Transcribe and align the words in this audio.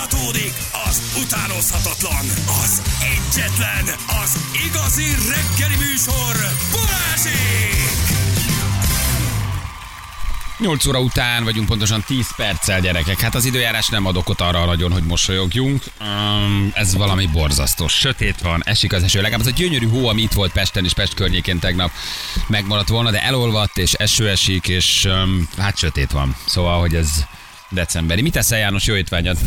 Folytatódik 0.00 0.52
az 0.88 1.22
utánozhatatlan, 1.22 2.26
az 2.62 2.82
egyetlen, 3.00 3.84
az 4.22 4.38
igazi 4.66 5.04
reggeli 5.04 5.76
műsor, 5.76 6.36
Balázsék! 6.72 8.18
8 10.58 10.86
óra 10.86 11.00
után 11.00 11.44
vagyunk 11.44 11.66
pontosan 11.66 12.04
10 12.06 12.34
perccel, 12.36 12.80
gyerekek. 12.80 13.20
Hát 13.20 13.34
az 13.34 13.44
időjárás 13.44 13.88
nem 13.88 14.06
ad 14.06 14.16
okot 14.16 14.40
arra 14.40 14.64
nagyon, 14.64 14.92
hogy 14.92 15.02
mosolyogjunk. 15.02 15.82
Um, 16.00 16.70
ez 16.74 16.94
valami 16.94 17.26
borzasztó. 17.26 17.88
Sötét 17.88 18.40
van, 18.40 18.62
esik 18.64 18.92
az 18.92 19.02
eső. 19.02 19.20
Legalább 19.20 19.40
az 19.40 19.52
a 19.52 19.56
gyönyörű 19.56 19.88
hó, 19.88 20.08
ami 20.08 20.22
itt 20.22 20.32
volt 20.32 20.52
Pesten 20.52 20.84
és 20.84 20.92
Pest 20.92 21.14
környékén 21.14 21.58
tegnap 21.58 21.90
megmaradt 22.46 22.88
volna, 22.88 23.10
de 23.10 23.22
elolvadt 23.22 23.78
és 23.78 23.92
eső 23.92 24.28
esik, 24.28 24.68
és 24.68 25.04
um, 25.04 25.48
hát 25.58 25.76
sötét 25.78 26.10
van. 26.10 26.36
Szóval, 26.46 26.80
hogy 26.80 26.94
ez 26.94 27.10
decemberi. 27.68 28.22
Mit 28.22 28.32
teszel 28.32 28.58
János? 28.58 28.86
Jó 28.86 28.94
étvágyat! 28.94 29.38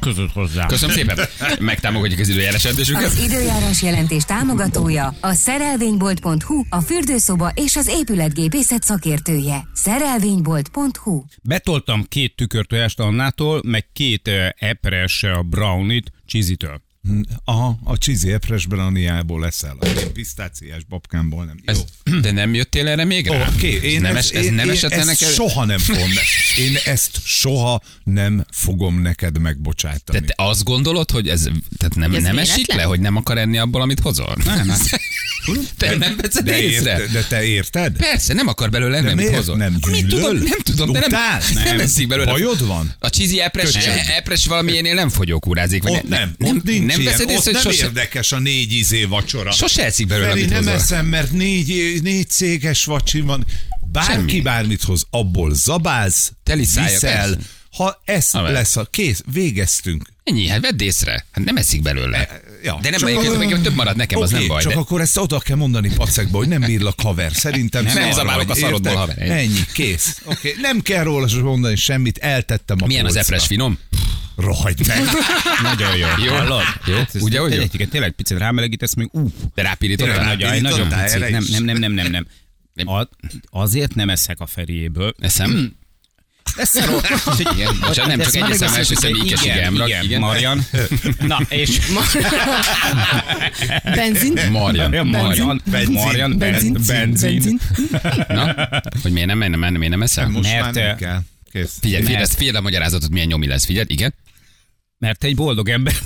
Között 0.00 0.32
hozzá? 0.32 0.66
Köszönöm 0.66 0.94
szépen. 0.94 1.18
Megtámogatjuk 1.60 2.20
az 2.20 2.28
időjárás 2.28 2.62
jelentésünket. 2.64 3.04
Az 3.04 3.18
időjárás 3.18 3.82
jelentés 3.82 4.24
támogatója 4.24 5.14
a 5.20 5.32
szerelvénybolt.hu, 5.32 6.62
a 6.68 6.80
fürdőszoba 6.80 7.52
és 7.54 7.76
az 7.76 7.86
épületgépészet 7.86 8.82
szakértője. 8.82 9.68
Szerelvénybolt.hu 9.72 11.22
Betoltam 11.42 12.04
két 12.08 12.36
tükörtojást 12.36 13.00
Annától, 13.00 13.60
meg 13.64 13.86
két 13.92 14.28
uh, 14.28 14.48
epres 14.56 15.22
uh, 15.22 15.44
brownit 15.44 16.12
Csizitől. 16.26 16.85
Aha, 17.44 17.78
a 17.84 17.94
cheesy 17.94 18.32
epres 18.32 18.66
browniából 18.66 19.40
leszel. 19.40 19.76
A 19.80 20.10
pisztáciás 20.12 20.84
babkámból 20.84 21.44
nem. 21.44 21.58
Jó. 21.64 21.72
Ez, 21.72 22.20
de 22.20 22.30
nem 22.30 22.54
jöttél 22.54 22.88
erre 22.88 23.04
még 23.04 23.26
rá? 23.26 23.48
Oké, 23.48 23.80
én, 23.82 24.00
nem, 24.00 24.16
es, 24.16 24.30
ez 24.30 24.44
én, 24.44 24.52
nem 24.52 24.66
én 24.66 24.72
esett 24.72 24.90
ezt 24.90 25.06
neked? 25.06 25.28
soha 25.28 25.64
nem 25.64 25.78
fogom. 25.78 26.10
Én 26.56 26.76
ezt 26.84 27.20
soha 27.24 27.82
nem 28.04 28.44
fogom 28.50 29.00
neked 29.00 29.38
megbocsátani. 29.38 30.18
Te, 30.18 30.24
te 30.24 30.34
azt 30.36 30.64
gondolod, 30.64 31.10
hogy 31.10 31.28
ez, 31.28 31.48
tehát 31.78 31.94
nem, 31.94 32.14
ez 32.14 32.22
nem 32.22 32.38
esik 32.38 32.72
le, 32.72 32.82
hogy 32.82 33.00
nem 33.00 33.16
akar 33.16 33.38
enni 33.38 33.58
abból, 33.58 33.80
amit 33.80 34.00
hozol? 34.00 34.36
Nem, 34.44 34.72
te 35.76 35.96
nem 35.96 36.16
veszed 36.22 36.44
de, 36.44 36.62
észre? 36.62 36.90
érte, 37.00 37.12
de 37.12 37.22
te 37.28 37.44
érted? 37.44 37.96
Persze, 37.96 38.34
nem 38.34 38.46
akar 38.46 38.70
belőle 38.70 39.00
De 39.00 39.10
amit 39.10 39.28
hozol. 39.34 39.56
nem 39.56 39.76
gyűlöl? 39.92 40.08
tudom, 40.08 40.36
nem 40.36 40.58
tudom, 40.62 40.92
de 40.92 40.98
nem, 40.98 41.10
nem, 41.10 41.40
nem 41.54 41.64
Nem. 41.64 41.80
eszik 41.80 42.06
belőle. 42.08 42.30
Bajod 42.30 42.66
van? 42.66 42.94
A 42.98 43.08
cheesy 43.08 43.40
epres, 43.40 43.74
epres 44.16 44.46
valamilyenél 44.46 44.94
nem 44.94 45.08
fogyókúrázik. 45.08 45.82
vagy 45.82 45.92
Ott 45.92 46.08
nem, 46.08 46.34
nem, 46.38 46.56
ott 46.56 46.62
nincs 46.64 46.86
nem 46.96 47.04
veszed 47.04 47.20
ott 47.26 47.30
észre, 47.30 47.52
nem 47.52 47.62
sose, 47.62 47.84
érdekes 47.84 48.32
a 48.32 48.38
négy 48.38 48.72
izé 48.72 49.04
vacsora. 49.04 49.52
sose 49.52 49.84
eszik 49.84 50.06
belőle, 50.06 50.30
amit 50.30 50.48
nem 50.48 50.58
hozol. 50.58 50.72
eszem, 50.72 51.06
mert 51.06 51.32
négy, 51.32 51.98
négy 52.02 52.28
céges 52.28 52.84
vacsi 52.84 53.20
van. 53.20 53.44
Bárki 53.92 54.12
Semmi. 54.12 54.40
bármit 54.40 54.82
hoz, 54.82 55.06
abból 55.10 55.54
zabáz, 55.54 56.32
Teli 56.42 56.66
viszel. 56.74 57.38
Ha 57.76 58.00
ez 58.04 58.28
Na, 58.32 58.50
lesz 58.50 58.76
a 58.76 58.84
kész, 58.84 59.22
végeztünk. 59.32 60.08
Ennyi, 60.24 60.48
hát 60.48 60.60
vedd 60.60 60.82
észre. 60.82 61.26
Hát 61.30 61.44
nem 61.44 61.56
eszik 61.56 61.82
belőle. 61.82 62.28
E, 62.28 62.40
ja. 62.62 62.78
De 62.82 62.90
nem 62.90 62.98
Csak 62.98 63.14
baj, 63.14 63.26
a- 63.26 63.38
meg 63.38 63.60
több 63.62 63.74
marad 63.74 63.96
nekem, 63.96 64.20
az 64.20 64.32
Oké, 64.32 64.38
nem 64.38 64.48
baj. 64.48 64.62
Csak 64.62 64.72
de... 64.72 64.78
akkor 64.78 65.00
ezt 65.00 65.16
oda 65.18 65.38
kell 65.38 65.56
mondani 65.56 65.90
pacekba, 65.94 66.38
hogy 66.38 66.48
nem 66.48 66.60
bírlak 66.60 67.00
haver. 67.00 67.32
Szerintem 67.32 67.84
Nem 67.84 67.92
szarra 67.94 68.12
zabálok 68.12 68.50
a 68.50 68.54
szarodból, 68.54 68.94
haver. 68.94 69.30
Ennyi. 69.30 69.60
Kész. 69.72 70.20
Oké, 70.24 70.54
nem 70.60 70.80
kell 70.80 71.04
róla 71.04 71.42
mondani 71.42 71.76
semmit, 71.76 72.18
eltettem 72.18 72.76
a 72.80 72.86
Milyen 72.86 73.04
az 73.04 73.12
polcra. 73.12 73.34
epres 73.34 73.48
finom? 73.48 73.78
Rohagy 74.36 74.86
meg. 74.86 74.98
Nagyon 75.62 75.96
jó. 75.96 76.06
Jó. 76.24 76.32
Hallod? 76.32 76.62
Jó. 76.86 76.94
Hát 76.94 77.14
Ugye, 77.14 77.40
hogy 77.40 77.54
jó? 77.54 77.64
Tényleg, 77.66 77.88
tényleg 77.88 78.10
picit 78.10 78.38
rámelegítesz 78.38 78.94
még, 78.94 79.08
uff. 79.12 79.32
De 79.54 79.62
rápirítod 79.62 80.08
nagyon 80.60 80.88
picit. 80.88 81.18
Nem, 81.30 81.44
nem, 81.48 81.64
nem, 81.64 81.76
nem, 81.78 81.92
nem, 81.92 82.10
nem. 82.10 82.26
Nem. 82.74 83.08
Azért 83.50 83.94
nem 83.94 84.10
eszek 84.10 84.40
a 84.40 84.46
Feriéből. 84.46 85.14
Eszem? 85.18 85.72
Eszem. 86.56 86.94
Igen, 87.38 87.78
bocsánat, 87.80 88.16
nem, 88.16 88.26
csak 88.26 88.34
egy 88.34 88.50
eszem 88.50 88.74
első 88.74 88.94
személy 88.94 89.20
igen, 89.24 89.74
igen, 89.74 90.04
Igen. 90.04 90.20
Marian. 90.20 90.66
Na, 91.18 91.40
és... 91.48 91.78
Benzin? 93.84 94.32
Marian. 94.50 94.90
Marian. 94.90 95.06
Marian. 95.06 95.62
Marian. 95.88 96.38
Benzin. 96.38 96.72
Benzin. 96.86 97.32
Benzin. 97.32 97.60
Na, 98.28 98.68
hogy 99.02 99.12
miért 99.12 99.28
nem, 99.28 99.38
nem, 99.38 99.50
nem, 99.60 99.72
miért 99.72 99.88
nem 99.88 100.02
eszel? 100.02 100.28
Most 100.28 100.52
már 100.52 100.74
nem 100.74 100.84
eh, 100.84 100.96
kell. 100.96 101.20
Kész. 101.52 101.78
Figyelj, 101.80 102.04
figyelj, 102.04 102.24
figyelj 102.36 102.56
a 102.56 102.60
magyarázatot, 102.60 103.10
milyen 103.10 103.26
nyomi 103.26 103.46
lesz, 103.46 103.64
figyelj, 103.64 103.86
igen. 103.88 104.14
Mert 104.98 105.18
te 105.18 105.26
egy 105.26 105.34
boldog 105.34 105.68
ember. 105.68 105.94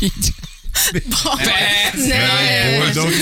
Így. 0.00 0.34
Ne, 2.06 2.78
Boldog. 2.78 3.12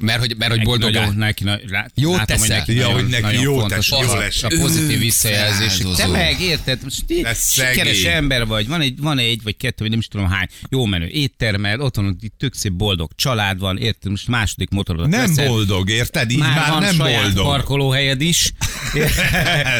Mert 0.00 0.18
hogy, 0.18 0.34
mert 0.36 0.50
hogy 0.50 0.58
Neki 0.58 0.68
boldog 0.70 0.92
nagyon, 0.92 1.14
neki, 1.16 1.44
na- 1.44 1.58
lá- 1.68 1.90
Jót 1.94 2.16
látom, 2.16 2.36
teszek. 2.36 2.58
neki 2.58 2.74
Ja, 2.74 2.80
nagyon- 2.82 2.94
hogy 3.00 3.08
neki 3.10 3.22
nagyon 3.22 3.42
jót 3.42 3.60
fontos 3.60 3.88
tesz, 3.88 4.00
az 4.00 4.12
jól 4.42 4.50
a- 4.58 4.60
pozitív 4.62 4.98
visszajelzés. 4.98 5.78
Te 5.96 6.06
meg 6.06 6.40
érted, 6.40 6.82
most 6.82 7.02
így 7.08 7.22
De 7.22 7.34
sikeres 7.34 8.02
ember 8.02 8.46
vagy, 8.46 8.68
van 8.68 8.80
egy, 8.80 9.00
van 9.00 9.18
egy, 9.18 9.42
vagy 9.42 9.56
kettő, 9.56 9.74
vagy 9.78 9.90
nem 9.90 9.98
is 9.98 10.06
tudom 10.08 10.28
hány, 10.28 10.46
jó 10.70 10.84
menő 10.84 11.06
éttermed, 11.06 11.80
ott 11.80 11.96
van 11.96 12.16
itt 12.20 12.34
tök 12.38 12.54
szép 12.54 12.72
boldog 12.72 13.10
család 13.16 13.58
van, 13.58 13.78
érted, 13.78 14.10
most 14.10 14.28
második 14.28 14.70
motorodat 14.70 15.08
Nem 15.08 15.26
veszed. 15.26 15.46
boldog, 15.48 15.90
érted? 15.90 16.30
Így 16.30 16.38
már, 16.38 16.56
már, 16.56 16.70
van 16.70 16.82
nem 16.82 16.94
saját 16.94 17.22
boldog. 17.22 17.44
parkolóhelyed 17.44 18.20
is. 18.20 18.52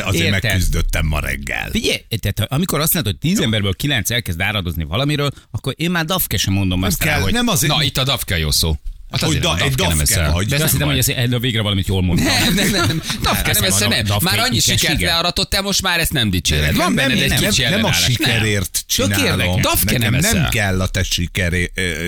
Azért 0.05 0.25
Érted? 0.25 0.43
megküzdöttem 0.43 1.06
ma 1.06 1.21
reggel. 1.21 1.69
Figyelj, 1.71 1.99
tehát 2.21 2.53
amikor 2.53 2.81
azt 2.81 2.95
mondod, 2.95 3.12
hogy 3.12 3.31
tíz 3.31 3.41
emberből 3.41 3.75
kilenc 3.75 4.11
elkezd 4.11 4.41
áradozni 4.41 4.85
valamiről, 4.85 5.31
akkor 5.50 5.75
én 5.77 5.91
már 5.91 6.05
dafke 6.05 6.37
sem 6.37 6.53
mondom 6.55 6.83
azt 6.83 7.05
rá, 7.05 7.21
hogy... 7.21 7.33
nem 7.33 7.49
azért, 7.49 7.73
Na, 7.73 7.83
itt 7.83 7.97
a 7.97 8.05
dafke 8.05 8.39
jó 8.39 8.50
szó. 8.50 8.77
Hát 9.11 9.21
hogy 9.21 9.39
da, 9.39 9.51
a 9.51 9.61
egy 9.61 9.79
nem 9.79 9.97
dafke 9.99 10.31
vagy. 10.31 10.47
de 10.47 10.55
azt 10.55 10.63
nem 10.65 10.71
hittem, 10.71 10.89
hogy 10.89 10.99
ez, 10.99 11.31
de 11.31 11.39
végre 11.39 11.63
valamit 11.63 11.87
jól 11.87 12.03
mondtam. 12.03 12.55
Nem, 12.55 12.71
nem, 12.71 12.87
nem. 12.87 13.03
Dafke 13.23 13.53
nem 13.53 13.71
mondom, 13.71 13.89
nem. 13.89 14.05
dafke 14.05 14.25
Már 14.25 14.39
annyi 14.39 14.59
sikert 14.59 14.99
igen. 14.99 15.11
learatottál, 15.11 15.63
most 15.63 15.83
már 15.83 16.01
ezt 16.01 16.13
nem 16.13 16.31
dicséred. 16.31 16.77
Van 16.77 16.85
nem, 16.85 16.95
benned 16.95 17.15
nem, 17.15 17.25
egy 17.25 17.41
nem, 17.41 17.51
kicsi 17.51 17.63
nem 17.63 17.85
a 17.85 17.93
sikerért 17.93 18.85
csinálom. 18.87 19.61
Dafke 19.61 19.99
nem 19.99 20.15
nem 20.15 20.49
kell 20.49 20.81
a 20.81 20.87
te 20.87 21.03
siker 21.03 21.53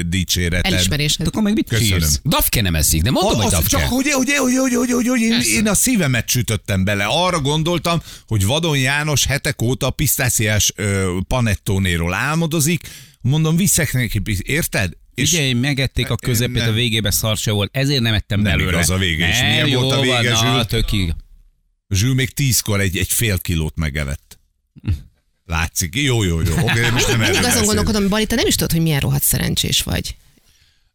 dicséreted. 0.07 0.73
Elismerésed. 0.73 1.27
Akkor 1.27 1.43
meg 1.43 1.55
mit 1.55 1.69
Köszönöm. 1.69 2.09
Dafke 2.25 2.61
nem 2.61 2.75
eszik, 2.75 3.03
de 3.03 3.11
mondom, 3.11 3.41
hogy 3.41 3.51
dafke. 3.51 3.69
csak 3.69 3.83
hogy, 3.83 4.11
hogy, 4.13 4.33
hogy, 4.37 4.57
hogy, 4.57 4.75
hogy, 4.75 4.91
hogy, 4.91 5.09
hogy 5.09 5.21
én, 5.21 5.41
én, 5.41 5.67
a 5.67 5.75
szívemet 5.75 6.29
sütöttem 6.29 6.85
bele. 6.85 7.05
Arra 7.05 7.41
gondoltam, 7.41 8.03
hogy 8.27 8.45
Vadon 8.45 8.79
János 8.79 9.27
hetek 9.27 9.63
óta 9.63 9.87
a 9.87 9.91
pisztáciás 9.91 10.73
panettónéról 11.29 12.15
álmodozik. 12.15 12.89
Mondom, 13.21 13.57
viszek 13.57 13.93
neki, 13.93 14.23
érted? 14.43 14.93
És 15.15 15.31
Figyelj, 15.31 15.53
megették 15.53 16.11
a 16.11 16.17
közepét, 16.17 16.55
nem. 16.57 16.69
a 16.69 16.73
végébe 16.73 17.11
szar 17.11 17.37
se 17.37 17.51
volt, 17.51 17.77
ezért 17.77 18.01
nem 18.03 18.15
ettem 18.15 18.41
Nem 18.41 18.53
belőle. 18.53 18.71
igaz 18.73 18.91
a 18.91 18.97
vége. 18.97 19.29
Nem, 19.29 19.47
Milyen 19.47 19.67
jó 19.69 19.81
volt 19.81 19.97
a 19.97 20.01
vége, 20.01 20.33
van, 20.35 20.53
Zsül? 20.55 20.65
tökig. 20.65 21.15
Zsül 21.89 22.15
még 22.15 22.31
tízkor 22.31 22.81
egy, 22.81 22.97
egy 22.97 23.09
fél 23.09 23.39
kilót 23.39 23.77
megevett. 23.77 24.39
Látszik. 25.47 25.95
Jó, 25.95 26.23
jó, 26.23 26.41
jó. 26.41 26.53
Oké, 26.59 26.91
most 26.91 27.07
nem 27.09 27.21
Mindig 27.21 27.45
azon 27.45 27.65
gondolkodom, 27.65 28.09
Bali, 28.09 28.27
te 28.27 28.35
nem 28.35 28.47
is 28.47 28.55
tudod, 28.55 28.73
hogy 28.73 28.81
milyen 28.83 29.01
rohadt 29.01 29.23
szerencsés 29.23 29.83
vagy. 29.83 30.17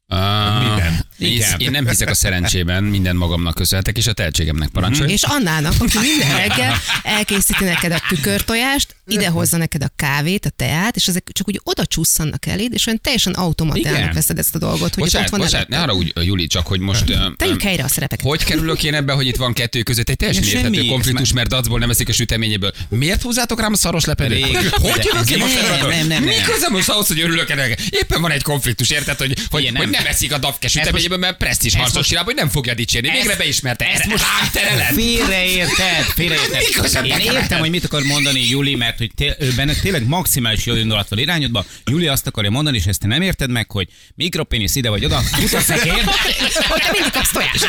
Miben? 0.08 1.06
Én, 1.18 1.32
Igen. 1.32 1.60
én 1.60 1.72
nem 1.72 1.88
hiszek 1.88 2.10
a 2.10 2.14
szerencsében, 2.14 2.84
minden 2.84 3.16
magamnak 3.16 3.56
köszönhetek, 3.56 3.98
és 3.98 4.08
a 4.08 4.14
tehetségemnek 4.14 4.70
parancsolj. 4.70 5.12
És 5.12 5.24
Annának, 5.24 5.74
aki 5.80 5.98
minden 5.98 6.36
reggel 6.38 6.76
elkészíti 7.04 7.64
neked 7.64 7.92
a 7.92 8.02
tükörtojást, 8.10 8.96
ide 9.08 9.28
hozza 9.28 9.58
neked 9.58 9.84
a 9.84 9.90
kávét, 9.96 10.46
a 10.46 10.50
teát, 10.50 10.96
és 10.96 11.08
ezek 11.08 11.30
csak 11.32 11.48
úgy 11.48 11.62
oda 11.64 11.86
csusszannak 11.86 12.46
eléd, 12.46 12.74
és 12.74 12.88
olyan 12.88 13.00
teljesen 13.02 13.34
automatának 13.34 14.14
veszed 14.14 14.38
ezt 14.38 14.56
a 14.56 14.58
dolgot, 14.58 14.94
hogy 14.94 15.04
Bocsánat, 15.04 15.28
ott 15.28 15.32
van 15.32 15.40
bocsánat, 15.40 15.68
ne 15.68 15.82
arra 15.82 15.94
úgy, 15.94 16.14
Juli, 16.22 16.48
csak 16.48 16.68
hogy 16.68 16.80
most... 16.80 17.04
Tegyük 17.36 17.62
helyre 17.62 17.84
a 17.84 17.88
szerepeket. 17.88 18.26
Hogy 18.26 18.44
kerülök 18.44 18.84
én 18.84 18.94
ebbe, 18.94 19.14
hogy 19.14 19.28
itt 19.28 19.36
van 19.36 19.54
kettő 19.54 19.84
között 19.84 20.10
egy 20.10 20.18
teljesen 20.18 20.44
érthető 20.44 20.86
konfliktus, 20.86 21.34
mert 21.34 21.50
dacból 21.50 21.80
nem 21.80 21.90
eszik 21.90 22.10
a 22.10 22.14
süteményéből. 22.14 22.72
Miért 22.90 23.22
húzátok 23.22 23.60
rám 23.60 23.74
a 23.74 23.78
szaros 23.78 24.06
lepedőt? 24.06 24.46
Hogy 24.72 25.10
jövök 25.14 25.30
én 25.30 25.38
nem, 25.38 25.48
most 25.48 25.82
nem, 25.82 25.90
nem, 25.90 26.08
nem. 26.08 26.24
Mi 26.24 26.36
közöm 26.46 26.72
most 26.72 26.90
ahhoz, 26.90 27.08
hogy 27.08 27.20
örülök 27.22 27.50
ennek? 27.50 27.82
Éppen 27.90 28.22
van 28.22 28.32
egy 28.32 28.44
konfliktus, 28.44 28.90
érted, 28.90 29.18
hogy, 29.18 29.38
hogy, 29.50 29.62
Igen, 29.62 29.76
hogy 29.76 29.90
nem. 29.90 30.02
nem 30.04 30.12
eszik 30.12 30.34
a 30.34 30.38
dafke 30.38 30.68
mert 31.08 31.38
presztis 31.38 31.76
harcos 31.76 31.94
most- 31.96 32.10
csinál, 32.10 32.24
hogy 32.24 32.36
nem 32.36 32.50
fogja 32.50 32.74
dicsérni. 32.74 33.10
Végre 33.10 33.36
beismerte. 33.36 33.86
ezt 33.86 34.06
most- 34.06 34.24
most 34.40 34.52
tereled. 34.52 34.94
Félreérted, 35.02 36.04
félreérted. 36.16 37.06
Én 37.06 37.20
értem, 37.32 37.60
hogy 37.60 37.70
mit 37.70 37.84
akar 37.86 38.04
mondani 38.04 38.50
Juli, 38.50 38.76
mert 38.76 38.98
hogy 38.98 39.12
té- 39.16 39.36
ő 39.40 39.52
benne 39.56 39.74
tényleg 39.74 40.08
maximális 40.08 40.66
jó 40.66 40.76
indulat 40.76 41.10
van 41.10 41.20
irányodba. 41.20 41.66
Juli 41.86 42.08
azt 42.08 42.28
akarja 42.28 42.50
mondani, 42.50 42.78
és 42.78 42.86
ezt 42.86 43.00
te 43.00 43.08
nem 43.08 43.22
érted 43.22 43.50
meg, 43.50 43.72
hogy 43.72 43.88
mikropénisz 44.16 44.76
ide 44.76 44.90
vagy 44.90 45.06
oda, 45.06 45.20
futaszekér. 45.20 45.94
Hogy 46.68 46.82
te 46.82 46.90
mindig 46.92 47.12
kapsz 47.12 47.32
tojást. 47.32 47.66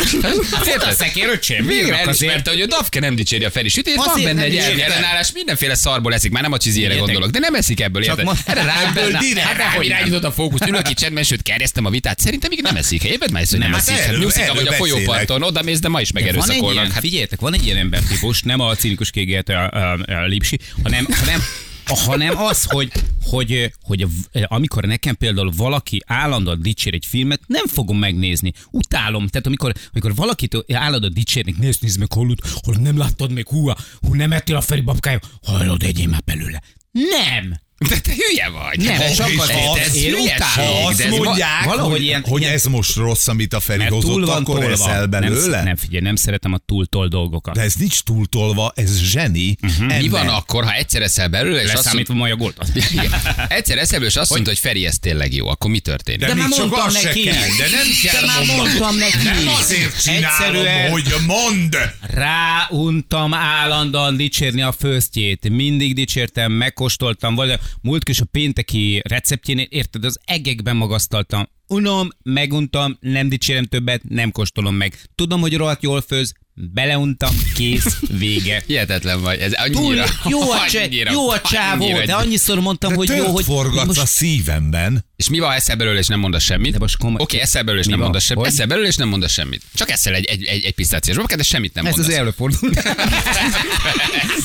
Futaszekér, 0.70 1.28
öcsém. 1.28 1.66
Végre 1.66 1.98
elismerte, 1.98 2.50
hogy 2.50 2.60
a 2.60 2.66
Dafke 2.66 3.00
nem 3.00 3.14
dicséri 3.14 3.44
a 3.44 3.50
Feri 3.50 3.68
sütét, 3.68 3.94
van 3.94 4.22
benne 4.22 4.42
egy 4.42 4.56
ellenállás, 4.56 5.32
mindenféle 5.32 5.74
szarból 5.74 6.14
eszik, 6.14 6.30
már 6.30 6.42
nem 6.42 6.52
a 6.52 6.58
csiziére 6.58 6.88
Értek. 6.94 7.04
gondolok, 7.04 7.30
de 7.30 7.38
nem 7.38 7.54
eszik 7.54 7.80
ebből, 7.80 8.02
érted? 8.02 8.28
Erre 8.44 8.62
rá, 8.62 8.92
direkt. 9.20 9.46
hát 9.46 9.56
rám 9.56 9.82
irányított 9.82 10.24
a 10.24 10.32
fókusz, 10.32 10.60
ülök 10.66 10.88
itt 10.90 10.96
csendben, 10.96 11.22
sőt 11.24 11.42
kerjesztem 11.42 11.84
a 11.84 11.90
vitát, 11.90 12.20
szerintem 12.20 12.50
még 12.50 12.60
nem 12.62 12.76
eszik. 12.76 13.04
Éved 13.26 13.32
már 13.32 13.46
hogy 13.50 13.58
nem, 13.58 13.70
Nem, 13.70 13.78
eszik. 13.78 13.94
hát 13.94 14.08
erről 14.08 14.54
vagy 14.54 14.66
a 14.66 14.72
folyóparton, 14.72 15.42
oda 15.42 15.62
mész, 15.62 15.80
de 15.80 15.88
ma 15.88 16.00
is 16.00 16.12
megerőszakolnak. 16.12 16.90
Hát 16.90 17.00
figyeljetek, 17.00 17.40
van 17.40 17.54
egy 17.54 17.64
ilyen 17.64 17.76
embertípus, 17.76 18.42
nem 18.42 18.60
a 18.60 18.74
cinikus 18.74 19.10
kégélt 19.10 19.48
a, 19.48 19.70
a, 19.70 19.98
a 20.06 20.26
Lipsi, 20.26 20.58
hanem, 20.82 21.06
hanem 21.10 21.40
hanem 21.88 22.38
az, 22.38 22.64
hogy, 22.64 22.92
hogy, 23.22 23.72
hogy 23.82 24.06
amikor 24.44 24.84
nekem 24.84 25.14
például 25.16 25.52
valaki 25.56 26.02
állandóan 26.06 26.62
dicsér 26.62 26.94
egy 26.94 27.06
filmet, 27.06 27.40
nem 27.46 27.66
fogom 27.66 27.98
megnézni. 27.98 28.52
Utálom. 28.70 29.28
Tehát 29.28 29.46
amikor, 29.46 29.72
amikor 29.92 30.14
valakit 30.14 30.56
állandóan 30.72 31.12
dicsérnek, 31.12 31.56
nézd, 31.56 31.82
nézd 31.82 31.98
meg, 31.98 32.12
hol, 32.12 32.34
hol 32.64 32.74
nem 32.74 32.98
láttad 32.98 33.32
még, 33.32 33.48
hú, 33.48 33.70
hú 34.00 34.14
nem 34.14 34.32
ettél 34.32 34.56
a 34.56 34.60
Feri 34.60 34.80
babkája, 34.80 35.20
hallod, 35.42 35.82
egyél 35.82 36.08
már 36.08 36.22
belőle. 36.24 36.62
Nem! 36.92 37.64
De 37.78 37.98
te 38.00 38.12
hülye 38.12 38.48
vagy. 38.48 38.78
Nem, 38.84 39.00
ez, 39.00 39.16
csak 39.16 39.30
ez, 39.30 39.38
az- 39.38 39.78
ez, 39.78 39.92
hülyeség, 39.92 40.84
azt 40.86 40.98
de 40.98 41.04
ez 41.04 41.10
mondják, 41.10 41.64
valahogy 41.64 41.90
hogy, 41.92 42.02
ilyen- 42.02 42.24
hogy 42.26 42.40
ilyen- 42.40 42.52
ez 42.54 42.64
most 42.64 42.94
rossz, 42.96 43.28
amit 43.28 43.52
a 43.54 43.60
Feri 43.60 43.84
hozott, 43.84 44.24
van 44.24 44.28
akkor 44.42 44.58
tolva. 44.58 44.70
eszel 44.72 45.06
belőle? 45.06 45.56
Nem, 45.56 45.64
nem 45.64 45.76
figyelj, 45.76 46.02
nem 46.02 46.16
szeretem 46.16 46.52
a 46.52 46.58
túltol 46.66 47.08
dolgokat. 47.08 47.54
De 47.54 47.60
ez 47.60 47.74
nincs 47.74 48.00
túltolva, 48.00 48.72
ez 48.76 48.98
zseni. 49.00 49.56
Uh-huh. 49.62 49.98
Mi 50.00 50.08
van 50.08 50.28
akkor, 50.28 50.64
ha 50.64 50.72
egyszer 50.72 51.02
eszel 51.02 51.28
belőle, 51.28 51.58
és 51.62 51.64
azt 51.72 51.74
Leszámítva 51.84 52.14
mondod, 52.14 52.38
majd 52.38 52.54
a 52.54 52.60
gólt. 52.60 52.76
Igen. 52.92 53.12
egyszer 53.48 53.76
eszel 53.78 53.90
belőle, 53.98 54.10
és 54.10 54.16
azt 54.16 54.30
mondod, 54.30 54.48
hogy 54.48 54.58
Feri, 54.58 54.86
ez 54.86 54.98
tényleg 54.98 55.34
jó, 55.34 55.48
akkor 55.48 55.70
mi 55.70 55.78
történik? 55.80 56.20
De, 56.20 56.26
De 56.26 56.34
már 56.34 56.48
mondtam 56.48 56.92
neki. 56.92 57.22
kell, 57.22 57.34
de 57.34 57.68
nem 57.70 57.86
kell 58.02 58.20
De 58.20 58.26
már 58.26 58.56
mondtam 58.56 58.96
neki. 58.96 59.16
Nem 59.22 59.48
azért 59.58 60.02
csinálom, 60.02 60.90
hogy 60.90 61.14
mond. 61.26 61.76
Ráuntam 62.00 63.34
állandóan 63.34 64.16
dicsérni 64.16 64.62
a 64.62 64.72
főztjét. 64.72 65.48
Mindig 65.48 65.94
dicsértem, 65.94 66.52
megkóstoltam. 66.52 67.34
Vagy 67.34 67.58
múlt 67.80 68.08
is 68.08 68.20
a 68.20 68.24
pénteki 68.24 69.02
receptjénél, 69.08 69.66
érted, 69.68 70.04
az 70.04 70.18
egekben 70.24 70.76
magasztaltam. 70.76 71.48
Unom, 71.66 72.08
meguntam, 72.22 72.96
nem 73.00 73.28
dicsérem 73.28 73.64
többet, 73.64 74.02
nem 74.08 74.30
kóstolom 74.30 74.74
meg. 74.74 74.98
Tudom, 75.14 75.40
hogy 75.40 75.56
rohadt 75.56 75.82
jól 75.82 76.00
főz, 76.00 76.34
beleuntam, 76.58 77.34
kész, 77.54 77.96
vége. 78.18 78.62
Hihetetlen 78.66 79.20
vagy, 79.20 79.40
ez 79.40 79.52
annyira, 79.52 80.04
Túl 80.04 80.30
jó 80.30 80.50
a, 80.52 80.66
cse, 80.68 80.82
annyira- 80.82 81.12
jó 81.12 81.30
a 81.30 81.40
csávó, 81.40 81.84
annyira- 81.84 82.06
de 82.06 82.14
annyiszor 82.14 82.60
mondtam, 82.60 82.90
De 82.90 82.96
hogy 82.96 83.08
jó, 83.08 83.26
hogy 83.32 83.44
forgatsz 83.44 83.86
most 83.86 84.00
a 84.00 84.06
szívemben. 84.06 85.04
És 85.16 85.28
mi 85.28 85.38
van, 85.38 85.52
eszel 85.52 85.76
belőle, 85.76 85.98
és 85.98 86.06
nem 86.06 86.18
mondasz 86.20 86.42
semmit? 86.42 86.72
De 86.72 86.78
most 86.78 86.96
komoly- 86.96 87.20
Oké, 87.22 87.38
eszel 87.38 87.62
belőle, 87.62 87.80
és 87.80 87.86
Mi 87.86 87.92
nem 87.92 88.00
mondasz 88.02 88.24
semmit. 88.24 88.46
Eszel 88.46 88.66
belőle, 88.66 88.86
és 88.88 88.96
nem 88.96 89.08
mondasz 89.08 89.32
semmit. 89.32 89.62
Csak 89.74 89.90
eszel 89.90 90.14
egy, 90.14 90.24
egy, 90.24 90.44
egy, 90.44 90.64
egy 90.64 90.74
pisztációs 90.74 91.16
babakát, 91.16 91.36
de 91.38 91.44
semmit 91.44 91.74
nem 91.74 91.86
ez 91.86 91.94
mondasz. 91.96 92.10
az 92.14 92.18
előfordul. 92.20 92.70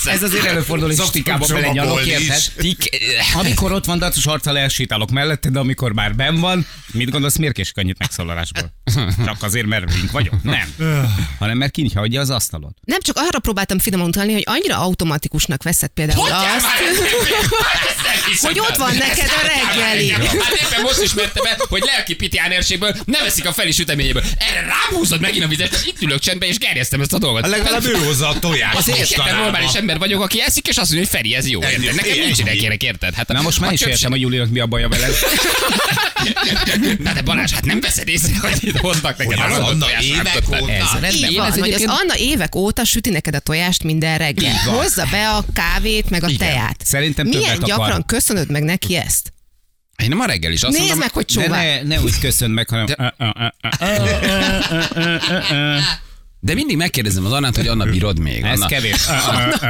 ez 0.05 0.23
azért 0.23 0.45
előfordul, 0.45 0.89
Szoktuk 0.93 1.07
stikába 1.07 1.45
belenyalok, 1.47 2.05
érted? 2.05 2.41
Tik- 2.57 2.89
Amikor 3.33 3.71
ott 3.71 3.85
van 3.85 3.99
dacos 3.99 4.25
arccal 4.25 4.57
elsétálok 4.57 5.11
mellette, 5.11 5.49
de 5.49 5.59
amikor 5.59 5.93
már 5.93 6.15
ben 6.15 6.39
van, 6.39 6.65
mit 6.91 7.09
gondolsz, 7.09 7.37
miért 7.37 7.53
késik 7.53 7.77
annyit 7.77 7.97
megszólalásból? 7.99 8.71
Csak 9.25 9.43
azért, 9.43 9.65
mert 9.65 10.11
vagyok? 10.11 10.43
Nem. 10.43 10.73
Hanem 11.39 11.57
mert 11.57 11.71
kinyhagyja 12.01 12.21
az 12.21 12.29
asztalot. 12.29 12.75
Nem 12.85 12.99
csak 13.01 13.17
arra 13.17 13.39
próbáltam 13.39 13.79
finoman 13.79 14.07
utalni, 14.07 14.33
hogy 14.33 14.43
annyira 14.45 14.77
automatikusnak 14.77 15.63
veszed 15.63 15.89
például 15.89 16.19
Hogy 16.21 16.31
azt, 16.31 16.65
hogy 18.45 18.59
ott 18.59 18.75
van 18.75 18.95
neked 18.95 19.29
a 19.43 19.47
reggeli. 19.47 20.09
Hát 20.09 20.51
éppen 20.61 20.81
most 20.81 21.01
ismertem 21.01 21.45
el, 21.45 21.55
hogy 21.69 21.83
lelki 21.85 22.15
pitiánerségből 22.15 22.95
nem 23.05 23.25
eszik 23.25 23.47
a 23.47 23.53
feli 23.53 23.71
süteményéből. 23.71 24.23
Erre 24.37 24.59
rám 24.59 24.89
húzod 24.97 25.19
megint 25.21 25.43
a 25.43 25.47
vizet, 25.47 25.73
és 25.73 25.85
itt 25.87 26.01
ülök 26.01 26.19
csendben, 26.19 26.49
és 26.49 26.57
gerjesztem 26.57 27.01
ezt 27.01 27.13
a 27.13 27.17
dolgot. 27.17 27.41
Hát 27.41 27.51
Legalább 27.51 27.85
ő 27.85 27.93
hozza 28.05 28.27
a 28.27 28.39
tojást 28.39 28.77
Az 28.77 28.89
egyetlen 28.89 29.35
normális 29.35 29.73
ember 29.73 29.97
vagyok, 29.97 30.21
aki 30.21 30.41
eszik, 30.41 30.67
és 30.67 30.77
azt 30.77 30.91
mondja, 30.91 31.09
hogy 31.09 31.19
Feri, 31.19 31.35
ez 31.35 31.49
jó. 31.49 31.61
Érted? 31.61 31.95
Nekem 31.95 32.17
nincsenek 32.17 32.55
ilyenek, 32.55 32.83
érted? 32.83 33.13
Hát, 33.13 33.27
Na 33.27 33.41
most 33.41 33.59
már 33.59 33.69
a 33.69 33.73
is 33.73 33.81
értem, 33.81 34.11
hogy 34.11 34.21
Julinak 34.21 34.49
mi 34.49 34.59
a 34.59 34.65
baja 34.65 34.89
veled. 34.89 35.15
Na 36.99 37.13
de 37.13 37.21
Balázs, 37.21 37.51
hát 37.51 37.65
nem 37.65 37.79
veszed 37.79 38.07
észre, 38.07 38.33
hogy 38.41 38.57
itt 38.59 38.77
hoznak 38.77 39.17
neked 39.17 39.39
Hogy 39.39 39.51
az 39.51 39.57
a 39.57 39.67
Anna 39.67 39.85
évek 40.01 40.23
rántott. 40.33 40.61
óta. 40.61 40.71
Ez 40.71 40.87
rendben 40.99 41.33
van. 41.33 41.51
hogy 41.51 41.59
az 41.59 41.65
egyébként- 41.65 41.89
Anna 41.99 42.17
évek 42.17 42.55
óta 42.55 42.83
süti 42.83 43.09
neked 43.09 43.35
a 43.35 43.39
tojást 43.39 43.83
minden 43.83 44.17
reggel. 44.17 44.55
Hozza 44.55 45.05
be 45.11 45.29
a 45.29 45.45
kávét, 45.53 46.09
meg 46.09 46.23
a 46.23 46.27
Igen. 46.27 46.47
teát. 46.47 46.81
Szerintem 46.85 47.27
Milyen 47.27 47.41
többet 47.53 47.69
akar. 47.69 47.77
gyakran 47.77 48.05
köszönöd 48.05 48.51
meg 48.51 48.63
neki 48.63 48.95
ezt? 48.95 49.33
Én 50.03 50.09
nem 50.09 50.19
a 50.19 50.25
reggel 50.25 50.51
is 50.51 50.61
azt 50.63 50.71
Nézd 50.71 50.79
mondom, 50.81 50.99
meg, 50.99 51.11
hogy 51.11 51.25
csóvá. 51.25 51.47
ne, 51.63 51.81
ne 51.81 52.01
úgy 52.01 52.19
köszönd 52.19 52.53
meg, 52.53 52.69
hanem... 52.69 52.85
De- 56.43 56.53
mindig 56.53 56.77
megkérdezem 56.77 57.25
az 57.25 57.31
Annát, 57.31 57.55
hogy 57.55 57.67
Anna 57.67 57.85
bírod 57.85 58.19
még. 58.19 58.43
Ez 58.43 58.57
Anna, 58.59 58.65
kevés. 58.67 59.05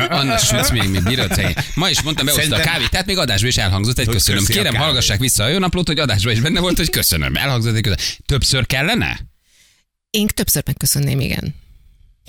Anna 0.09 0.37
sütsz 0.37 0.69
még, 0.71 0.89
még 0.89 1.03
bírod 1.03 1.33
szegény. 1.33 1.53
Ma 1.75 1.89
is 1.89 2.01
mondtam, 2.01 2.25
behozta 2.25 2.45
a 2.45 2.49
Szerintem- 2.49 2.73
kávét, 2.73 2.89
tehát 2.89 3.05
még 3.05 3.17
adásba 3.17 3.47
is 3.47 3.57
elhangzott 3.57 3.99
egy 3.99 4.05
Hogy 4.05 4.13
köszönöm. 4.15 4.43
a 4.43 4.51
Kérem, 4.51 4.75
hallgassák 4.75 5.19
vissza 5.19 5.43
a 5.43 5.47
jó 5.47 5.57
naplót, 5.57 5.87
hogy 5.87 5.99
adásba 5.99 6.31
is 6.31 6.39
benne 6.39 6.59
volt, 6.59 6.77
hogy 6.77 6.89
köszönöm. 6.89 7.35
Elhangzott 7.35 7.75
egy 7.75 7.81
köszönöm. 7.81 8.05
Többször 8.25 8.65
kellene? 8.65 9.19
Én 10.09 10.27
többször 10.27 10.63
megköszönném, 10.65 11.19
igen. 11.19 11.55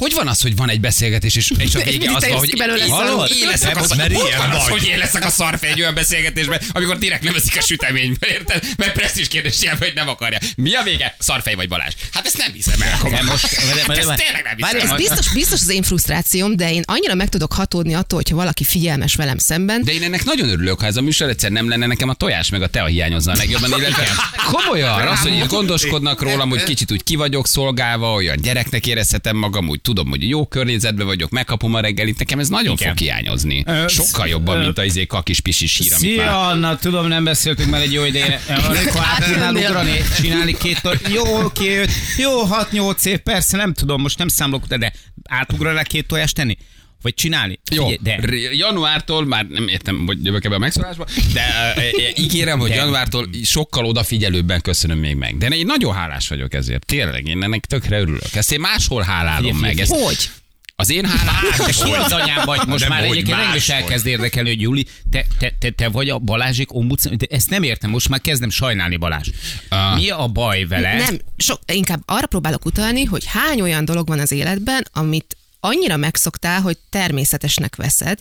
Hogy 0.03 0.15
van 0.15 0.29
az, 0.29 0.41
hogy 0.41 0.57
van 0.57 0.69
egy 0.71 0.81
beszélgetés, 0.81 1.37
és, 1.37 1.53
és 1.59 1.75
a 1.75 1.83
vége 1.85 2.11
az 2.15 2.29
van, 2.29 2.39
hogy 2.39 2.57
belőle 2.59 2.85
én- 2.85 3.49
leszek 3.49 3.77
a 3.77 3.83
szar... 3.83 4.13
Hogy 4.13 4.35
van 4.39 4.51
az, 4.51 4.69
hogy 4.69 4.85
én 4.87 4.99
leszek 4.99 5.25
a 5.25 5.31
szarfej 5.31 5.71
egy 5.71 5.81
olyan 5.81 5.95
beszélgetésben, 5.95 6.61
amikor 6.73 6.99
direkt 6.99 7.23
nem 7.23 7.33
veszik 7.33 7.57
a 7.57 7.61
süteményből, 7.61 8.31
érted? 8.31 8.65
Mert 8.77 8.93
presztis 8.93 9.29
kérdés 9.29 9.63
ilyen, 9.63 9.77
hogy 9.79 9.93
nem 9.95 10.09
akarja. 10.09 10.39
Mi 10.57 10.75
a 10.75 10.83
vége? 10.83 11.17
Szarfej 11.19 11.55
vagy 11.55 11.69
Balázs? 11.69 11.93
Hát 12.13 12.27
ezt 12.27 12.37
nem 12.37 12.53
hiszem 12.53 12.83
el. 12.83 12.99
De 13.11 13.23
most- 13.23 13.47
Hát 13.47 13.89
ezt 13.97 14.15
tényleg 14.25 14.43
nem 14.45 14.57
hiszem 14.57 14.91
Ez 14.91 14.97
biztos, 14.97 15.33
biztos 15.33 15.61
az 15.61 15.69
én 15.71 15.83
frusztrációm, 15.83 16.57
de 16.57 16.73
én 16.73 16.83
annyira 16.87 17.15
meg 17.15 17.29
tudok 17.29 17.53
hatódni 17.53 17.95
attól, 17.95 18.19
hogyha 18.19 18.37
valaki 18.37 18.65
figyelmes 18.65 19.15
velem 19.15 19.39
szemben. 19.39 19.83
De 19.85 19.93
én 19.93 20.03
ennek 20.03 20.25
nagyon 20.25 20.49
örülök, 20.49 20.81
ha 20.81 20.87
ez 20.87 20.97
a 20.97 21.01
műsor 21.03 21.29
egyszer 21.29 21.51
nem 21.51 21.69
lenne 21.69 21.87
nekem 21.87 22.09
a 22.09 22.15
tojás 22.15 22.49
meg 22.51 22.63
a 22.63 22.67
tea 22.67 22.87
hiányozna 22.87 23.33
a 23.33 23.37
legjobban, 23.37 23.79
illetve 23.79 24.09
komolyan, 24.51 25.07
az, 25.07 25.19
hogy 25.19 25.47
gondoskodnak 25.47 26.23
rólam, 26.23 26.49
hogy 26.49 26.63
kicsit 26.63 26.93
úgy 26.93 27.05
ki 27.05 27.17
vagyok 27.17 27.47
szolgálva, 27.47 28.13
olyan 28.13 28.37
gyereknek 28.43 28.87
érezhetem 28.87 29.37
magam, 29.37 29.69
úgy 29.69 29.81
tudom, 29.95 30.11
hogy 30.11 30.29
jó 30.29 30.47
környezetben 30.47 31.07
vagyok, 31.07 31.31
megkapom 31.31 31.75
a 31.75 31.81
reggelit, 31.81 32.19
nekem 32.19 32.39
ez 32.39 32.49
nagyon 32.49 32.73
Igen. 32.73 32.89
fog 32.89 32.99
hiányozni. 32.99 33.63
Ö, 33.67 33.85
Sokkal 33.89 34.29
jobban, 34.29 34.61
ö, 34.61 34.65
mint 34.65 34.79
a 34.79 34.85
izé 34.85 35.07
kakis 35.07 35.41
pisis 35.41 35.73
sír, 35.73 35.93
amit 35.93 36.17
már... 36.17 36.27
Szia, 36.27 36.49
Anna, 36.49 36.77
tudom, 36.77 37.07
nem 37.07 37.25
beszéltünk 37.25 37.71
már 37.71 37.81
egy 37.81 37.93
jó 37.93 38.05
ideje. 38.05 38.41
Amikor 38.69 39.01
át 39.01 39.25
tudnál 39.25 39.55
ugrani, 39.55 40.01
csinálni 40.21 40.57
két 40.57 40.83
tor... 40.83 41.01
Jó, 41.09 41.45
oké, 41.45 41.79
öt, 41.79 41.91
jó, 42.17 42.43
hat, 42.43 42.71
nyolc 42.73 43.05
év, 43.05 43.19
persze, 43.19 43.57
nem 43.57 43.73
tudom, 43.73 44.01
most 44.01 44.19
nem 44.19 44.29
számolok, 44.29 44.67
de 44.67 44.93
átugrálál 45.29 45.85
két 45.85 46.07
tojást 46.07 46.35
tenni? 46.35 46.57
Vagy 47.03 47.15
csinálni? 47.15 47.59
Jó, 47.71 47.87
Figyelj, 47.89 48.21
de 48.21 48.55
januártól, 48.55 49.27
már 49.27 49.47
nem 49.47 49.69
értem, 49.69 50.03
hogy 50.07 50.25
jövök 50.25 50.45
ebbe 50.45 50.55
a 50.55 50.59
megszólásba, 50.59 51.07
de 51.33 51.75
uh, 51.77 52.19
ígérem, 52.19 52.59
hogy 52.59 52.69
De- 52.69 52.75
januártól 52.75 53.29
sokkal 53.45 53.85
odafigyelőbben 53.85 54.61
köszönöm 54.61 54.99
még 54.99 55.17
meg. 55.17 55.39
De 55.39 55.47
én 55.49 55.67
nagyon 55.67 55.95
hálás 55.95 56.29
vagyok 56.29 56.55
ezért. 56.55 56.87
Tényleg, 56.87 57.27
én 57.27 57.43
ennek 57.43 57.65
tökre 57.65 58.01
örülök. 58.01 58.35
Ezt 58.35 58.53
én 58.53 58.61
máshol 58.61 59.03
hálálom 59.03 59.55
Figyelj, 59.55 59.61
meg. 59.61 59.79
Ezt, 59.79 59.91
Hogy? 59.93 60.31
az 60.77 60.91
én 60.91 61.05
hálám. 61.05 61.43
te 61.57 61.73
ki 61.85 61.93
az 61.93 62.13
anyám 62.13 62.45
vagy? 62.45 62.67
Most 62.67 62.81
Nem, 62.81 62.89
már 62.89 63.07
hogy 63.07 63.11
egyébként 63.17 63.39
engem 63.39 63.55
is 63.55 63.69
elkezd 63.69 64.07
érdekelni, 64.07 64.49
hogy 64.49 64.61
Juli, 64.61 64.87
te, 65.11 65.25
te, 65.39 65.53
te, 65.59 65.71
te 65.71 65.89
vagy 65.89 66.09
a 66.09 66.19
Balázsék 66.19 66.75
ombudsman, 66.75 67.17
de 67.17 67.27
ezt 67.31 67.51
nem 67.51 67.63
értem, 67.63 67.91
most 67.91 68.09
már 68.09 68.21
kezdem 68.21 68.51
sajnálni 68.51 68.97
Balázs. 68.97 69.29
Ah. 69.69 69.95
Mi 69.95 70.11
a 70.11 70.27
baj 70.27 70.65
vele? 70.65 70.95
Nem, 70.97 71.19
so, 71.37 71.55
inkább 71.73 72.03
arra 72.07 72.27
próbálok 72.27 72.65
utalni, 72.65 73.05
hogy 73.05 73.25
hány 73.27 73.61
olyan 73.61 73.85
dolog 73.85 74.09
van 74.09 74.19
az 74.19 74.33
életben, 74.33 74.87
amit 74.93 75.37
annyira 75.65 75.97
megszoktál, 75.97 76.61
hogy 76.61 76.79
természetesnek 76.91 77.77
veszed. 77.77 78.19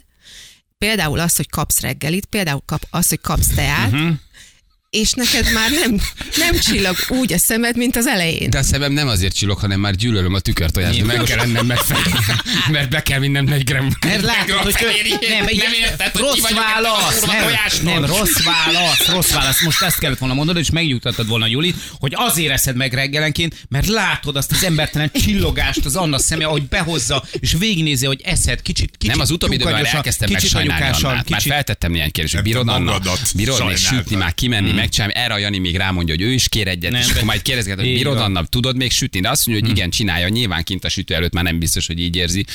Például 0.78 1.20
az, 1.20 1.36
hogy 1.36 1.50
kapsz 1.50 1.80
reggelit, 1.80 2.26
például 2.26 2.62
kap, 2.66 2.88
az, 2.90 3.10
hogy 3.10 3.22
kapsz 3.22 3.48
teát, 3.48 3.92
uh-huh. 3.92 4.14
És 4.92 5.12
neked 5.12 5.54
már 5.54 5.70
nem, 5.70 5.96
nem 6.38 6.60
csillag 6.60 6.96
úgy 7.10 7.34
a 7.34 7.38
szemed, 7.38 7.78
mint 7.78 7.96
az 7.96 8.08
elején. 8.08 8.50
De 8.50 8.58
a 8.58 8.64
szemem 8.64 8.92
nem 8.92 9.08
azért 9.08 9.36
csillog, 9.36 9.58
hanem 9.58 9.80
már 9.80 9.96
gyűlölöm 9.96 10.34
a 10.34 10.40
tükörtojást, 10.40 11.06
meg 11.06 11.22
kell 11.22 11.40
ennem 11.40 11.66
megfelelni, 11.66 12.12
mert 12.72 12.90
be 12.90 13.04
kell 13.04 13.20
vinnem 13.20 13.46
4 13.46 13.64
gram. 13.64 13.90
Mert 14.06 14.22
látod, 14.22 14.48
gram 14.48 14.64
hogy 14.64 15.18
nem, 15.30 15.46
nem 15.46 15.74
érted, 15.82 16.16
rossz 16.16 16.52
válasz, 16.54 17.26
nem, 17.26 17.46
nem, 17.84 18.06
rossz 18.06 18.44
válasz, 18.44 19.08
rossz 19.08 19.32
válasz. 19.32 19.64
Most 19.64 19.82
ezt 19.82 20.00
kellett 20.00 20.18
volna 20.18 20.34
mondani, 20.34 20.60
és 20.60 20.70
megnyugtattad 20.70 21.28
volna 21.28 21.48
Juli, 21.48 21.74
hogy 22.00 22.14
azért 22.16 22.52
eszed 22.52 22.76
meg 22.76 22.94
reggelenként, 22.94 23.56
mert 23.70 23.88
látod 23.88 24.36
azt 24.36 24.52
az 24.52 24.64
embertelen 24.64 25.12
csillogást 25.24 25.86
az 25.86 25.96
Anna 25.96 26.20
szeme, 26.20 26.46
ahogy 26.46 26.64
behozza, 26.64 27.24
és 27.40 27.56
végignézi, 27.60 28.06
hogy 28.06 28.22
eszed 28.24 28.62
kicsit, 28.62 28.92
kicsit 28.98 29.16
Nem, 29.16 29.20
az 29.20 29.32
utóbbi 29.32 29.54
időben 29.54 29.86
elkezdtem 29.86 30.30
meg 30.32 30.38
kicsit 30.40 30.54
sajnálni 30.54 30.84
anyukásan, 30.84 31.10
Annát. 31.10 31.30
Már 31.30 31.42
feltettem 31.42 31.92
néhány 31.92 32.12
kérdést, 32.12 32.36
hogy 32.36 32.44
bírod 32.44 32.68
Anna, 32.68 33.00
bírod 33.36 33.66
még 33.66 33.78
sütni, 33.78 34.16
már 34.16 34.34
kimenni, 34.34 34.80
megcsinálni. 34.82 35.14
Erre 35.16 35.34
a 35.34 35.38
Jani 35.38 35.58
még 35.58 35.76
rámondja, 35.76 36.16
hogy 36.16 36.24
ő 36.24 36.32
is 36.32 36.50
kér 36.50 36.68
egyet, 36.68 36.92
Nem, 36.92 37.02
és 37.02 37.10
akkor 37.10 37.24
majd 37.24 37.42
kérdezget, 37.42 37.80
hogy 37.80 37.94
bírod 37.94 38.14
van. 38.14 38.24
Anna, 38.24 38.46
tudod 38.46 38.76
még 38.76 38.92
sütni? 38.92 39.20
De 39.20 39.30
azt 39.30 39.48
mondja, 39.48 39.66
hogy 39.66 39.78
igen, 39.78 39.90
csinálja. 39.90 40.28
Nyilván 40.28 40.64
kint 40.64 40.84
a 40.84 40.90
sütő 40.90 41.14
előtt 41.14 41.34
már 41.34 41.44
nem 41.44 41.60
biztos, 41.60 41.88
hogy 41.88 42.00
így 42.00 42.16
érzi. 42.16 42.46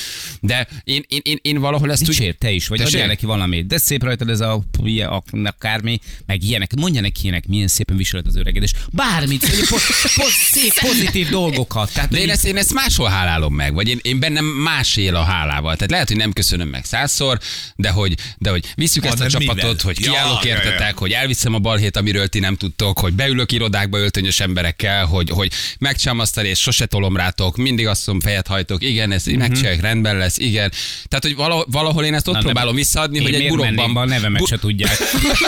De 0.40 0.68
én, 0.84 1.04
én, 1.08 1.20
én, 1.22 1.38
én 1.42 1.58
valahol 1.58 1.90
ezt 1.90 2.02
úgy... 2.02 2.08
Dicsér, 2.08 2.34
te 2.34 2.50
is, 2.50 2.66
vagy 2.66 2.80
adjál 2.80 3.06
neki 3.06 3.26
valamit. 3.26 3.66
De 3.66 3.78
szép 3.78 4.02
rajtad 4.02 4.28
ez 4.28 4.40
a, 4.40 4.64
a 4.98 5.22
akármi, 5.44 5.98
meg 6.26 6.42
ilyenek. 6.42 6.74
Mondja 6.74 7.00
neki 7.00 7.20
ilyenek, 7.22 7.46
milyen 7.46 7.68
szépen 7.68 7.96
viseled 7.96 8.26
az 8.26 8.36
öregedés. 8.36 8.72
Bármit, 8.92 9.48
vagy 9.48 9.68
po, 9.68 9.76
po, 10.14 10.28
szép, 10.50 10.72
pozitív 10.88 11.28
dolgokat. 11.28 11.92
Tehát, 11.92 12.10
De 12.10 12.16
hogy 12.16 12.26
én 12.26 12.32
ezt, 12.32 12.44
én 12.44 12.56
ezt 12.56 12.74
máshol 12.74 13.08
hálálom 13.08 13.54
meg, 13.54 13.74
vagy 13.74 13.88
én, 13.88 13.98
én 14.02 14.18
bennem 14.18 14.44
más 14.44 14.96
él 14.96 15.14
a 15.14 15.22
hálával. 15.22 15.74
Tehát 15.74 15.90
lehet, 15.90 16.08
hogy 16.08 16.16
nem 16.16 16.32
köszönöm 16.32 16.68
meg 16.68 16.84
százszor, 16.84 17.38
de 17.76 17.90
hogy, 17.90 18.14
de 18.38 18.50
hogy 18.50 18.64
visszük 18.74 19.04
ezt 19.04 19.20
a 19.20 19.28
csapatot, 19.28 19.80
hogy 19.80 19.98
kiállok 19.98 20.44
értetek, 20.44 20.98
hogy 20.98 21.12
elviszem 21.12 21.54
a 21.54 21.58
balhét, 21.58 21.96
amiről 21.96 22.15
amiről 22.16 22.28
ti 22.28 22.38
nem 22.38 22.56
tudtok, 22.56 22.98
hogy 22.98 23.12
beülök 23.12 23.52
irodákba 23.52 23.98
öltönyös 23.98 24.40
emberekkel, 24.40 25.04
hogy, 25.04 25.30
hogy 25.30 25.52
megcsámasztani, 25.78 26.48
és 26.48 26.58
sose 26.60 26.86
tolom 26.86 27.16
rátok, 27.16 27.56
mindig 27.56 27.86
azt 27.86 28.06
mondom, 28.06 28.28
fejet 28.28 28.46
hajtok, 28.46 28.82
igen, 28.82 29.12
ez 29.12 29.24
Mhm. 29.26 29.38
megcsinálják, 29.38 29.80
rendben 29.80 30.16
lesz, 30.16 30.38
igen. 30.38 30.72
Tehát, 31.08 31.24
hogy 31.24 31.34
valahol, 31.36 31.66
valahol 31.70 32.04
én 32.04 32.14
ezt 32.14 32.28
ott 32.28 32.34
Na, 32.34 32.40
próbálom 32.40 32.68
nem. 32.68 32.76
visszaadni, 32.76 33.22
hogy 33.22 33.34
egy 33.34 33.48
burokban, 33.48 33.94
be, 33.94 34.00
a 34.00 34.04
nevemet 34.04 34.38
bu- 34.38 34.48
se 34.48 34.58
tudják. 34.58 34.96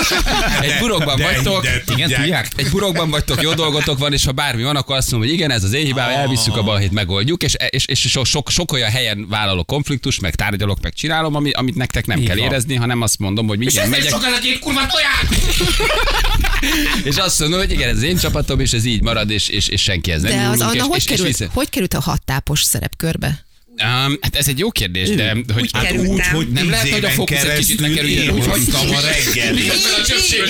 egy 0.60 0.78
burokban 0.80 1.16
De- 1.16 1.22
vagytok, 1.24 1.62
de 1.62 1.82
Igen, 1.94 2.10
tudják? 2.10 2.48
egy 2.56 2.70
burokban 2.70 3.10
vagytok, 3.10 3.42
jó 3.42 3.54
dolgotok 3.54 3.98
van, 3.98 4.12
és 4.12 4.24
ha 4.24 4.32
bármi 4.32 4.62
van, 4.62 4.76
akkor 4.76 4.96
azt 4.96 5.10
mondom, 5.10 5.28
hogy 5.28 5.38
igen, 5.38 5.50
ez 5.50 5.64
az 5.64 5.72
én 5.72 5.84
hibám, 5.84 6.10
elvisszük 6.10 6.56
a 6.56 6.62
balhét, 6.62 6.90
megoldjuk, 6.92 7.42
és, 7.42 7.54
és, 7.68 7.86
és 7.86 8.00
sok, 8.00 8.26
sok, 8.26 8.50
sok 8.50 8.72
olyan 8.72 8.90
helyen 8.90 9.26
vállalok 9.28 9.66
konfliktus, 9.66 10.18
meg 10.20 10.34
tárgyalok, 10.34 10.80
meg 10.80 10.92
csinálom, 10.92 11.34
ami, 11.34 11.50
amit 11.50 11.74
nektek 11.74 12.06
nem 12.06 12.18
Így 12.20 12.26
kell 12.26 12.36
van. 12.36 12.44
érezni, 12.46 12.74
hanem 12.74 13.02
azt 13.02 13.18
mondom, 13.18 13.46
hogy 13.46 13.60
igen, 13.62 13.88
megyek, 13.88 14.06
ez 14.06 14.12
a 14.12 14.38
két 14.42 14.58
kurva 14.58 14.80
tojás! 14.86 15.38
és 17.04 17.16
azt 17.16 17.40
mondom, 17.40 17.58
hogy 17.58 17.70
igen, 17.70 17.88
ez 17.88 17.96
az 17.96 18.02
én 18.02 18.16
csapatom, 18.16 18.60
és 18.60 18.72
ez 18.72 18.84
így 18.84 19.02
marad, 19.02 19.30
és, 19.30 19.48
és, 19.48 19.68
és 19.68 19.82
senki 19.82 20.10
ez 20.12 20.22
nem 20.22 20.30
De 20.32 20.46
az 20.46 20.60
Anna 20.60 20.74
és, 20.74 20.80
hogy, 20.80 20.96
és, 20.96 21.04
és 21.04 21.10
került, 21.10 21.26
vissza. 21.36 21.50
hogy 21.52 21.70
került 21.70 21.94
a 21.94 22.00
hattápos 22.00 22.62
szerepkörbe? 22.62 23.46
Um, 23.84 24.18
hát 24.20 24.36
ez 24.36 24.48
egy 24.48 24.58
jó 24.58 24.70
kérdés, 24.70 25.08
de 25.10 25.30
hogy 25.30 25.62
Úgy 25.62 25.70
Hát 25.72 25.82
kerültem. 25.82 26.10
úgy, 26.14 26.24
hogy 26.26 26.48
Nem 26.48 26.70
lehet, 26.70 26.88
hogy 26.88 27.04
a 27.04 27.08
fókusz 27.10 27.42
egy 27.42 27.58
kicsit 27.58 27.80
lekerüljön, 27.80 28.22
én 28.22 28.30
úgy 28.30 28.46
hoztam 28.46 28.90
a 28.90 29.00
reggelit. 29.00 29.62
Miközben 29.64 29.92
a 30.00 30.04
csöpség, 30.04 30.40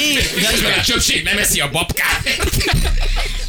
a 0.78 0.82
csöpség 0.84 1.22
nem 1.22 1.38
eszi 1.38 1.60
a 1.60 1.70
babkát. 1.70 2.28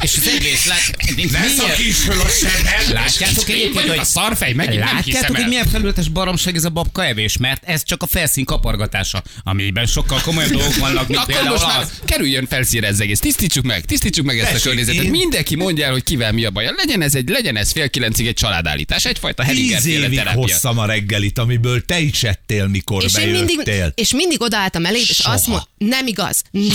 És 0.01 0.18
az 0.18 0.27
egész, 0.38 0.65
lát, 0.65 1.32
Ne 1.32 1.48
szakíts 1.48 1.96
föl 1.96 2.20
a! 2.20 2.25
Látjátok 2.94 3.50
Én 3.50 3.56
egyébként, 3.56 3.88
hogy 3.89 3.98
a 3.98 4.03
szarfej, 4.03 4.53
megint 4.53 4.84
nem 4.84 4.96
Látjátok, 4.96 5.36
hogy 5.36 5.48
milyen 5.48 5.68
felületes 5.68 6.08
baromság 6.08 6.56
ez 6.56 6.63
a 6.63 6.70
babka 6.70 7.06
evés, 7.06 7.38
mert 7.38 7.63
ez 7.65 7.84
csak 7.84 8.03
a 8.03 8.08
felszín 8.08 8.46
kapargatása, 8.46 9.24
amiben 9.44 9.86
sokkal 9.86 10.22
komolyabb 10.22 10.51
dolgok 10.51 10.75
vannak, 10.75 11.08
mint 11.08 11.20
Akkor 11.20 11.34
például 11.34 11.56
most 11.56 11.65
már 11.68 11.86
kerüljön 12.06 12.48
felszínre 12.48 12.88
ez 12.88 13.00
egész. 13.00 13.20
Tisztítsuk 13.20 13.63
meg, 13.65 13.86
tisztítsuk 13.86 14.25
meg 14.25 14.39
ezt 14.39 14.53
a 14.56 14.60
környezetet. 14.60 15.03
én- 15.03 15.10
Mindenki 15.10 15.56
mondja 15.56 15.86
el, 15.86 15.91
hogy 15.91 16.03
kivel 16.03 16.32
mi 16.32 16.46
a 16.46 16.50
baj. 16.51 16.74
Legyen 16.77 17.01
ez, 17.01 17.15
egy, 17.15 17.29
legyen 17.29 17.56
ez 17.56 17.72
fél 17.72 17.89
kilencig 17.89 18.27
egy 18.27 18.34
családállítás, 18.34 19.06
egyfajta 19.06 19.44
Hedinger 19.44 19.86
évig 19.86 20.18
terápia. 20.18 20.39
hoztam 20.41 20.77
a 20.77 20.86
reggelit, 20.86 21.38
amiből 21.39 21.86
te 21.86 22.00
is 22.00 22.24
ettél, 22.24 22.68
mikor 22.68 23.03
És 23.03 23.13
én, 23.15 23.27
mindig, 23.29 23.62
bejöttél. 23.63 23.91
és 23.96 24.13
mindig 24.13 24.41
odaálltam 24.41 24.86
elé, 24.86 25.00
és 25.00 25.20
azt 25.24 25.48
mondom, 25.48 25.65
nem 25.77 26.08
igaz, 26.08 26.41
nem, 26.51 26.68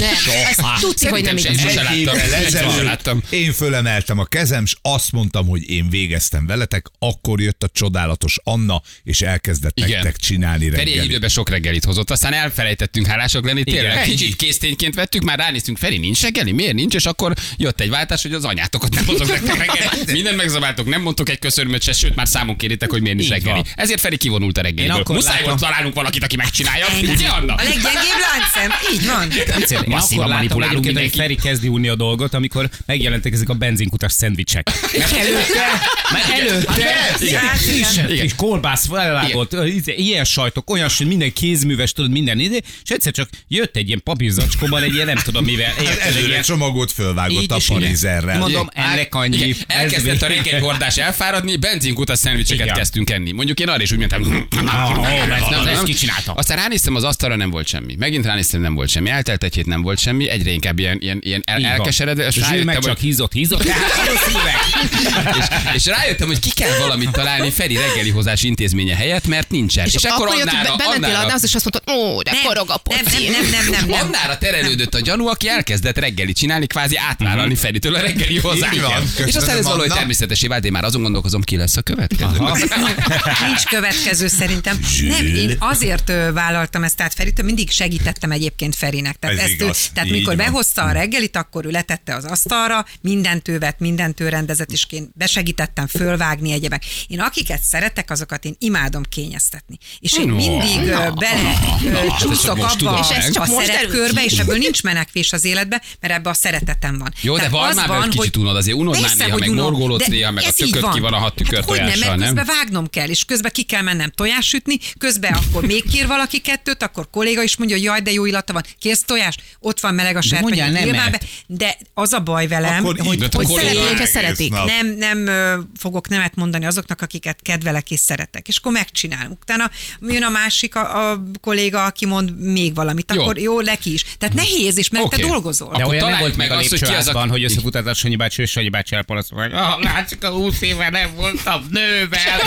ez 0.48 0.56
tudni, 0.80 1.06
hogy 1.08 1.22
nem 1.22 1.36
igaz. 1.36 1.58
Egy 1.58 1.98
évvel 1.98 2.20
ezelőtt 2.34 3.06
láttam. 3.14 3.38
én 3.38 3.52
fölemeltem 3.52 4.18
a 4.18 4.24
kezem, 4.24 4.62
és 4.64 4.74
azt 4.82 5.12
mondtam, 5.12 5.46
hogy 5.46 5.70
én 5.70 5.88
végeztem 5.90 6.46
veletek, 6.46 6.86
akkor 6.98 7.40
jött 7.40 7.62
a 7.62 7.68
csodálatos 7.72 8.38
Anna, 8.44 8.82
és 9.02 9.20
elkezdett 9.22 9.78
Igen. 9.78 9.90
nektek 9.90 10.16
csinálni 10.16 10.64
Feri 10.64 10.80
egy 10.80 10.86
reggelit. 10.86 11.10
időben 11.10 11.28
sok 11.28 11.48
reggelit 11.48 11.84
hozott, 11.84 12.10
aztán 12.10 12.32
elfelejtettünk 12.32 13.06
hálások 13.06 13.44
lenni. 13.44 13.64
Tényleg 13.64 13.92
Igen. 13.92 14.04
kicsit 14.04 14.36
késztényként 14.36 14.94
vettük, 14.94 15.22
már 15.22 15.38
ránéztünk, 15.38 15.78
Feri 15.78 15.98
nincs 15.98 16.22
reggeli, 16.22 16.52
miért 16.52 16.74
nincs, 16.74 16.94
és 16.94 17.04
akkor 17.06 17.32
jött 17.56 17.80
egy 17.80 17.90
váltás, 17.90 18.22
hogy 18.22 18.32
az 18.32 18.44
anyátokat 18.44 18.94
nem 18.94 19.04
hozok 19.06 19.28
nektek 19.28 19.56
reggeli. 19.58 20.02
Mindent 20.12 20.36
megzabáltok, 20.36 20.86
nem 20.88 21.02
mondtok 21.02 21.28
egy 21.28 21.38
köszönömet 21.38 21.82
se, 21.82 21.92
sőt 21.92 22.14
már 22.14 22.28
számon 22.28 22.56
kéritek, 22.56 22.90
hogy 22.90 23.02
miért 23.02 23.16
nincs 23.16 23.30
reggeli. 23.30 23.50
van. 23.54 23.64
Ezért 23.74 24.00
Feri 24.00 24.16
kivonult 24.16 24.58
a 24.58 24.62
reggeliből. 24.62 25.00
Akkor 25.00 25.14
Muszáj 25.14 25.32
látom- 25.32 25.48
volt 25.48 25.60
találnunk 25.60 25.94
valakit, 25.94 26.22
aki 26.22 26.36
megcsinálja. 26.36 26.86
Ugye, 27.02 27.28
Anna? 27.28 27.54
A 27.54 27.62
leggyengébb 27.62 28.20
láncem, 28.32 28.70
így 28.94 29.06
van. 29.06 29.84
Masszívan 29.86 30.28
manipulálunk 30.28 30.84
mindenkit. 30.84 31.14
Feri 31.14 31.34
kezdi 31.34 31.68
unni 31.68 31.88
a 31.88 31.94
dolgot, 31.94 32.34
amikor 32.34 32.70
megjelentek 33.04 33.32
ezek 33.32 33.48
a 33.48 33.54
benzinkutas 33.54 34.12
szendvicsek. 34.12 34.70
Mert 34.98 35.12
előtte, 35.12 35.66
mert 36.12 36.28
előtte, 36.40 36.72
Igen. 37.20 37.40
Hát, 37.40 37.60
igen. 38.08 38.20
kis, 38.20 38.34
kolbász 38.34 38.86
felvágott, 38.86 39.52
izé, 39.52 39.92
ilyen 39.96 40.24
sajtok, 40.24 40.70
olyan, 40.70 40.88
hogy 40.96 41.06
minden 41.06 41.32
kézműves, 41.32 41.92
tudod, 41.92 42.10
minden 42.10 42.38
ide, 42.38 42.56
és 42.56 42.90
egyszer 42.90 43.12
csak 43.12 43.28
jött 43.48 43.76
egy 43.76 43.86
ilyen 43.86 44.00
papírzacskóban 44.04 44.82
egy 44.82 44.94
ilyen, 44.94 45.06
nem 45.06 45.16
tudom 45.24 45.44
mivel, 45.44 45.72
Hát 45.76 45.78
egy 45.78 45.98
előre 46.16 46.40
csomagot 46.40 46.92
fölvágott 46.92 47.50
a 47.50 47.58
parizerrel. 47.66 48.38
Mondom, 48.38 48.68
ennek 48.72 49.14
annyi. 49.14 49.50
Ez 49.50 49.56
elkezdett 49.66 50.22
a 50.22 50.26
reggeli 50.26 50.62
hordás 50.62 50.96
elfáradni, 50.96 51.56
benzinkutas 51.56 52.18
szendvicseket 52.18 52.72
kezdtünk 52.72 53.10
enni. 53.10 53.32
Mondjuk 53.32 53.60
én 53.60 53.68
arra 53.68 53.82
is 53.82 53.92
úgy 53.92 53.98
mentem. 53.98 54.48
ez- 54.50 55.66
ez 55.66 55.82
ki 55.82 55.92
csinálta? 55.92 56.32
Aztán 56.32 56.56
ránéztem 56.56 56.94
az 56.94 57.04
asztalra, 57.04 57.36
nem 57.36 57.50
volt 57.50 57.66
semmi. 57.66 57.94
Megint 57.98 58.24
ránéztem, 58.24 58.60
nem 58.60 58.74
volt 58.74 58.88
semmi. 58.88 59.10
Eltelt 59.10 59.44
egy 59.44 59.54
hét, 59.54 59.66
nem 59.66 59.82
volt 59.82 59.98
semmi. 59.98 60.28
Egyre 60.28 60.50
inkább 60.50 60.78
ilyen, 60.78 60.98
ilyen, 61.00 61.18
ilyen 61.22 61.42
el, 61.44 61.64
elkeseredve. 61.64 62.26
És 62.26 62.36
rájöttem, 62.36 62.74
hogy, 62.82 62.93
hízott, 62.98 63.32
hízott, 63.32 63.62
tehát 63.66 63.90
üveg. 64.28 65.36
és, 65.38 65.44
és 65.74 65.86
rájöttem, 65.86 66.26
hogy 66.26 66.38
ki 66.38 66.50
kell 66.50 66.78
valamit 66.78 67.10
találni 67.10 67.50
Feri 67.50 67.76
reggeli 67.76 68.10
hozás 68.10 68.42
intézménye 68.42 68.94
helyett, 68.96 69.26
mert 69.26 69.50
nincsen. 69.50 69.86
És, 69.86 69.94
akkor 70.04 70.28
jött, 70.36 70.48
Annára- 70.48 70.76
be- 70.76 70.84
Annára- 70.84 71.18
adnához, 71.18 71.44
és 71.44 71.54
azt 71.54 71.70
mondtad, 71.72 71.96
ó, 71.96 72.22
de 72.22 72.32
korog 72.44 72.70
a 72.70 72.80
nem, 72.90 73.02
poci. 73.04 73.28
nem, 73.28 73.50
nem, 73.50 73.70
nem, 73.70 73.86
nem. 73.88 74.00
Annára 74.06 74.38
terelődött 74.38 74.94
a 74.94 75.00
gyanú, 75.00 75.26
aki 75.26 75.48
elkezdett 75.48 75.98
reggeli 75.98 76.32
csinálni, 76.32 76.66
kvázi 76.66 76.96
átvállalni 76.96 77.54
Feritől 77.54 77.94
a 77.94 78.00
reggeli 78.00 78.38
hozást. 78.38 78.80
van. 78.80 79.12
És 79.26 79.34
aztán 79.34 79.56
ez 79.56 79.64
valahogy 79.64 79.88
természetesé 79.92 80.46
vált, 80.46 80.64
én 80.64 80.72
már 80.72 80.84
azon 80.84 81.02
gondolkozom, 81.02 81.42
ki 81.42 81.56
lesz 81.56 81.76
a 81.76 81.82
következő. 81.82 82.30
Nincs 83.46 83.62
következő 83.70 84.26
szerintem. 84.28 84.78
Nem, 85.08 85.26
én 85.26 85.56
azért 85.58 86.12
vállaltam 86.32 86.84
ezt, 86.84 86.96
tehát 86.96 87.14
Feritől 87.14 87.44
mindig 87.44 87.70
segítettem 87.70 88.30
egyébként 88.30 88.74
Ferinek. 88.74 89.16
Tehát, 89.16 89.36
Ez 89.36 89.42
ezt 89.42 89.60
ő, 89.60 89.64
igaz, 89.64 89.90
tehát 89.94 90.08
így 90.08 90.14
mikor 90.16 90.36
van. 90.36 90.44
behozta 90.46 90.82
a 90.82 90.92
reggelit, 90.92 91.36
akkor 91.36 91.64
ő 91.64 91.70
letette 91.70 92.14
az 92.14 92.24
asztalra, 92.24 92.83
mindent 93.00 93.48
ő 93.48 93.58
vett, 93.58 93.78
mindent 93.78 94.20
ő 94.20 94.28
rendezett, 94.28 94.72
és 94.72 94.86
én 94.90 95.10
besegítettem 95.14 95.86
fölvágni 95.86 96.52
egyebek. 96.52 96.84
Én 97.06 97.20
akiket 97.20 97.62
szeretek, 97.62 98.10
azokat 98.10 98.44
én 98.44 98.54
imádom 98.58 99.02
kényeztetni. 99.02 99.78
És 99.98 100.12
én 100.12 100.28
No, 100.28 100.34
mindig 100.34 100.90
na, 100.90 101.10
bele 101.10 101.42
na, 101.82 101.98
ezt 101.98 102.18
csúszok 102.18 102.56
abba 102.56 102.76
tudom. 102.76 102.96
És 102.96 103.08
ez 103.16 103.30
csak 103.30 103.42
a 103.42 103.62
derült 103.66 104.20
és 104.20 104.38
ebből 104.38 104.56
nincs 104.56 104.82
menekvés 104.82 105.32
az 105.32 105.44
életbe, 105.44 105.82
mert 106.00 106.14
ebbe 106.14 106.30
a 106.30 106.34
szeretetem 106.34 106.98
van. 106.98 107.12
Jó, 107.20 107.36
de 107.36 107.48
van 107.48 107.68
az 107.68 107.76
már 107.76 107.88
be, 107.88 107.94
hogy 107.94 108.08
kicsit 108.08 108.36
unod, 108.36 108.56
azért 108.56 108.76
unod 108.76 109.00
már 109.00 109.16
néha, 109.16 109.30
hogy 109.30 109.48
meg 109.48 109.98
de 109.98 110.06
néha, 110.08 110.30
meg 110.30 110.44
a 110.44 110.46
ez 110.46 110.60
így 110.60 110.70
tököd 110.70 110.92
ki 110.92 111.00
van 111.00 111.12
a 111.12 111.18
hat 111.18 111.34
tükör 111.34 111.58
hát 111.58 111.68
hogy 111.68 111.76
nem, 111.76 111.86
tojással, 111.86 112.08
mert 112.08 112.18
nem? 112.18 112.34
közben 112.34 112.56
vágnom 112.56 112.90
kell, 112.90 113.08
és 113.08 113.24
közben 113.24 113.50
ki 113.54 113.62
kell 113.62 113.82
mennem 113.82 114.10
tojás 114.10 114.46
sütni, 114.46 114.78
közben 114.98 115.32
akkor 115.32 115.64
még 115.66 115.90
kér 115.90 116.06
valaki 116.06 116.40
kettőt, 116.40 116.82
akkor 116.82 117.10
kolléga 117.10 117.42
is 117.42 117.56
mondja, 117.56 117.76
hogy 117.76 117.84
jaj, 117.84 118.00
de 118.00 118.12
jó 118.12 118.24
illata 118.24 118.52
van, 118.52 118.62
kérsz 118.78 119.02
tojást, 119.04 119.42
ott 119.60 119.80
van 119.80 119.94
meleg 119.94 120.16
a 120.16 120.22
serpenyő, 120.22 120.90
be, 120.90 121.20
de 121.46 121.76
az 121.94 122.12
a 122.12 122.20
baj 122.20 122.46
velem, 122.82 122.84
Akkor 122.84 123.06
hogy, 123.06 123.28
hogy 123.32 123.46
szeretnék, 123.46 123.88
hogyha 123.88 124.06
szeretik. 124.06 124.50
nap. 124.50 124.66
nem, 124.66 124.86
nem 124.86 125.26
ö, 125.26 125.58
fogok 125.78 126.08
nemet 126.08 126.34
mondani 126.34 126.66
azoknak, 126.66 127.00
akiket 127.02 127.38
kedvelek 127.42 127.90
és 127.90 128.00
szeretek, 128.00 128.48
és 128.48 128.56
akkor 128.56 128.72
megcsinálom. 128.72 129.38
Utána 129.42 129.70
jön 130.00 130.22
a 130.22 130.28
másik 130.28 130.74
a, 130.76 131.10
a 131.10 131.22
kolléga, 131.40 131.84
aki 131.84 132.06
mond 132.06 132.40
még 132.40 132.74
valamit, 132.74 133.12
Jó. 133.14 133.22
akkor 133.22 133.38
jó, 133.38 133.60
neki 133.60 133.92
is. 133.92 134.04
Tehát 134.18 134.34
nehéz 134.34 134.76
is, 134.76 134.88
mert 134.88 135.04
Oké. 135.04 135.16
te 135.22 135.26
dolgozol. 135.26 135.72
De 135.76 135.82
Akkor 135.82 135.94
olyan 135.94 136.10
nem 136.10 136.18
volt 136.18 136.36
meg 136.36 136.50
a 136.50 136.56
lépcsőházban, 136.56 137.28
hogy 137.28 137.44
összefutott 137.44 137.86
a 137.86 137.94
Sanyi 137.94 138.16
bácsi, 138.16 138.42
és 138.42 138.50
Sanyi 138.50 138.68
bácsi 138.68 138.94
elpalaszol, 138.94 139.42
hogy 139.42 139.52
ah, 139.52 139.82
látszik, 139.82 140.24
a 140.24 140.30
20 140.30 140.60
éve 140.60 140.90
nem 140.90 141.14
voltam 141.14 141.66
nővel. 141.70 142.40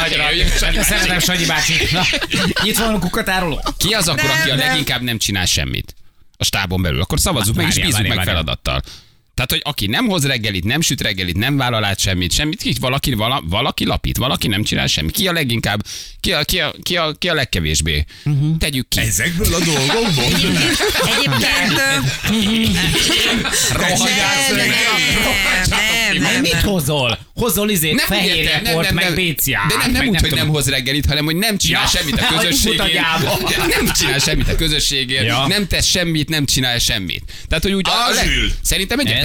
Nagyra. 0.00 0.24
Szeretem 0.82 1.18
Sanyi 1.18 1.44
bácsi. 1.44 1.74
Itt 2.64 2.78
van 2.78 2.94
a 2.94 2.98
kukatároló. 2.98 3.60
Ki 3.76 3.92
az 3.92 4.08
akkor, 4.08 4.30
aki 4.30 4.50
a 4.50 4.54
Nem, 4.54 4.56
nem. 4.58 4.68
leginkább 4.68 5.02
nem 5.02 5.18
csinál 5.18 5.46
semmit? 5.46 5.94
A 6.36 6.44
stábon 6.44 6.82
belül. 6.82 7.00
Akkor 7.00 7.20
szavazzuk 7.20 7.56
meg, 7.56 7.66
és 7.66 7.74
bízzuk 7.74 7.92
meg 7.92 8.06
várjál, 8.06 8.24
feladattal. 8.24 8.82
Tehát, 9.40 9.54
hogy 9.64 9.72
aki 9.72 9.86
nem 9.86 10.06
hoz 10.08 10.26
reggelit, 10.26 10.64
nem 10.64 10.80
süt 10.80 11.00
reggelit, 11.00 11.36
nem 11.36 11.56
vállal 11.56 11.84
át 11.84 11.98
semmit, 11.98 12.32
semmit, 12.32 12.62
ki, 12.62 12.74
valaki, 12.80 13.14
vala, 13.14 13.42
valaki 13.48 13.84
lapít, 13.84 14.16
valaki 14.16 14.48
nem 14.48 14.62
csinál 14.62 14.86
semmit. 14.86 15.12
Ki 15.14 15.26
a 15.28 15.32
leginkább, 15.32 15.86
ki 16.20 16.32
a, 16.32 16.44
ki 16.44 16.58
a, 16.58 16.74
ki 16.82 16.96
a, 16.96 17.12
ki 17.18 17.28
a 17.28 17.34
legkevésbé? 17.34 18.04
Uh-huh. 18.24 18.56
Tegyük 18.58 18.88
ki. 18.88 19.00
Ezekből 19.00 19.54
a 19.54 19.58
dolgokból? 19.58 20.24
Egyébként 20.24 21.40
nem, 21.40 22.02
meg. 24.56 24.68
nem, 25.68 25.78
nem, 26.12 26.22
nem, 26.22 26.40
Mit 26.40 26.52
nem. 26.52 26.62
hozol? 26.62 27.18
Hozol 27.34 27.70
izét, 27.70 27.94
Nem 27.94 28.06
fehér 28.06 28.44
nem, 28.44 28.64
report, 28.64 28.84
nem, 28.84 28.94
meg 28.94 29.04
nem. 29.04 29.14
BCA. 29.14 29.66
De 29.68 29.74
nem, 29.78 29.90
nem 29.92 30.06
úgy, 30.08 30.20
hogy 30.20 30.34
nem 30.34 30.48
hoz 30.48 30.68
reggelit, 30.68 31.06
hanem 31.06 31.24
hogy 31.24 31.36
nem 31.36 31.56
csinál 31.56 31.82
Ja. 31.82 31.88
semmit 31.88 32.14
a 32.20 32.26
közösségért. 32.36 32.94
Nem 33.76 33.92
csinál 33.94 34.18
semmit 34.18 34.48
a 34.48 34.54
közösségért, 34.54 35.24
Ja. 35.24 35.46
nem 35.46 35.66
tesz 35.66 35.86
semmit, 35.86 36.28
nem 36.28 36.44
csinál 36.44 36.78
semmit. 36.78 37.22
Tehát, 37.48 37.62
hogy 37.64 37.72
úgy 37.72 37.86
A 37.88 38.10
leg- 38.14 38.54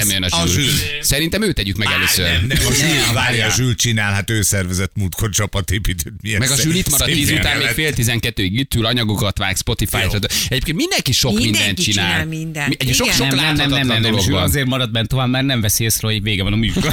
Szerintem 0.06 0.24
egyértelműen 0.24 0.24
a. 0.24 0.48
Zsül. 0.48 1.02
Szerintem 1.02 1.42
ő 1.44 1.52
tegyük 1.52 1.76
meg 1.78 1.88
először. 1.92 2.26
Nem, 2.26 2.46
nem, 2.48 2.58
a 2.68 2.74
Zsül, 2.74 2.88
Nem, 2.88 3.14
várja, 3.14 3.46
a 3.46 3.50
Zsül 3.50 3.76
csinál, 3.76 4.14
hát 4.14 4.30
ő 4.30 4.42
szervezett 4.42 4.92
múltkor 4.96 5.30
csapatépítőt. 5.30 6.14
Meg 6.40 6.52
a 6.52 6.56
Zsül 6.56 6.76
itt 6.76 6.90
marad 6.90 7.08
10 7.08 7.32
után, 7.32 7.58
még 7.58 7.68
fél 7.68 7.92
12-ig 7.96 8.50
itt 8.52 8.74
ül, 8.74 8.86
anyagokat 8.86 9.38
vág, 9.38 9.56
Spotify-t. 9.58 10.14
Egyébként 10.48 10.78
mindenki 10.78 11.12
sok 11.14 11.32
Mindenki 11.34 11.58
mindent 11.58 11.80
csinál. 11.82 12.10
csinál 12.10 12.26
mindent. 12.26 12.68
Mi- 12.70 12.76
Egy 12.80 12.94
sok, 12.96 13.12
sok 13.12 13.28
Nem, 13.28 13.36
nem, 13.36 13.56
nem, 13.56 13.70
nem, 13.70 13.88
nem, 13.88 14.02
nem, 14.02 14.14
van. 14.30 14.44
azért 14.44 14.66
marad 14.66 14.92
bent 14.92 15.08
tovább, 15.08 15.30
mert 15.30 15.46
nem 15.46 15.62
veszi 15.62 15.84
észre, 15.84 16.08
hogy 16.08 16.22
vége 16.24 16.44
van 16.44 16.54
a 16.54 16.56
műsor. 16.56 16.84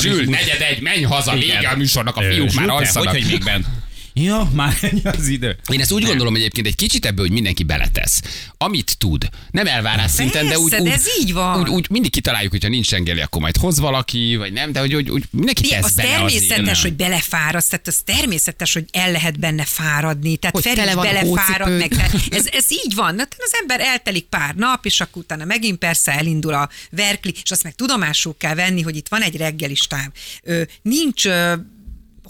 Zsül, 0.00 0.20
és- 0.20 0.26
negyed 0.28 0.60
egy, 0.60 0.80
menj 0.80 1.02
haza, 1.02 1.34
vége 1.34 1.68
a 1.72 1.76
műsornak, 1.76 2.16
a 2.16 2.22
fiúk 2.22 2.52
már 2.52 2.68
alszanak. 2.68 3.08
Hogy, 3.08 3.22
hogy 3.22 3.30
még 3.30 3.44
bent? 3.44 3.66
Ja, 4.14 4.50
már 4.54 4.74
ennyi 4.80 5.00
az 5.04 5.28
idő. 5.28 5.56
Én 5.72 5.80
ezt 5.80 5.92
úgy 5.92 6.04
gondolom 6.04 6.34
egyébként 6.34 6.66
egy 6.66 6.74
kicsit 6.74 7.06
ebből, 7.06 7.24
hogy 7.24 7.34
mindenki 7.34 7.62
beletesz. 7.62 8.22
Amit 8.58 8.98
tud. 8.98 9.28
Nem 9.50 9.66
elvárás 9.66 10.10
szinten, 10.10 10.48
de 10.48 10.58
úgy, 10.58 10.74
úgy, 10.74 10.82
de 10.82 10.92
ez 10.92 11.04
így 11.20 11.32
van. 11.32 11.60
Úgy, 11.60 11.68
úgy, 11.68 11.86
mindig 11.90 12.10
kitaláljuk, 12.10 12.50
hogyha 12.50 12.68
nincs 12.68 12.88
zsengeli, 12.88 13.20
akkor 13.20 13.40
majd 13.40 13.56
hoz 13.56 13.78
valaki, 13.78 14.36
vagy 14.36 14.52
nem, 14.52 14.72
de 14.72 14.80
hogy, 14.80 14.92
hogy, 14.92 15.08
hogy 15.08 15.24
mindenki 15.30 15.62
Ugye, 15.64 15.74
tesz 15.74 15.84
az 15.84 15.94
bele 15.94 16.08
természetes, 16.08 16.58
azért. 16.58 16.80
hogy 16.80 16.94
belefáradsz, 16.94 17.66
tehát 17.68 17.86
az 17.86 18.02
természetes, 18.04 18.72
hogy 18.72 18.84
el 18.92 19.10
lehet 19.12 19.38
benne 19.38 19.64
fáradni, 19.64 20.36
tehát 20.36 20.54
Hogy 20.54 20.64
Feri 20.64 20.94
belefárad 20.94 21.78
meg. 21.78 21.88
Tehát 21.88 22.14
ez, 22.30 22.46
ez 22.46 22.66
így 22.70 22.94
van. 22.94 23.18
Hát 23.18 23.36
az 23.38 23.52
ember 23.60 23.80
eltelik 23.80 24.24
pár 24.24 24.54
nap, 24.54 24.86
és 24.86 25.00
akkor 25.00 25.22
utána 25.22 25.44
megint 25.44 25.78
persze 25.78 26.12
elindul 26.12 26.54
a 26.54 26.68
verkli, 26.90 27.34
és 27.42 27.50
azt 27.50 27.62
meg 27.62 27.74
tudomásul 27.74 28.34
kell 28.38 28.54
venni, 28.54 28.82
hogy 28.82 28.96
itt 28.96 29.08
van 29.08 29.22
egy 29.22 29.36
reggelistám. 29.36 30.12
Ö, 30.42 30.62
nincs 30.82 31.26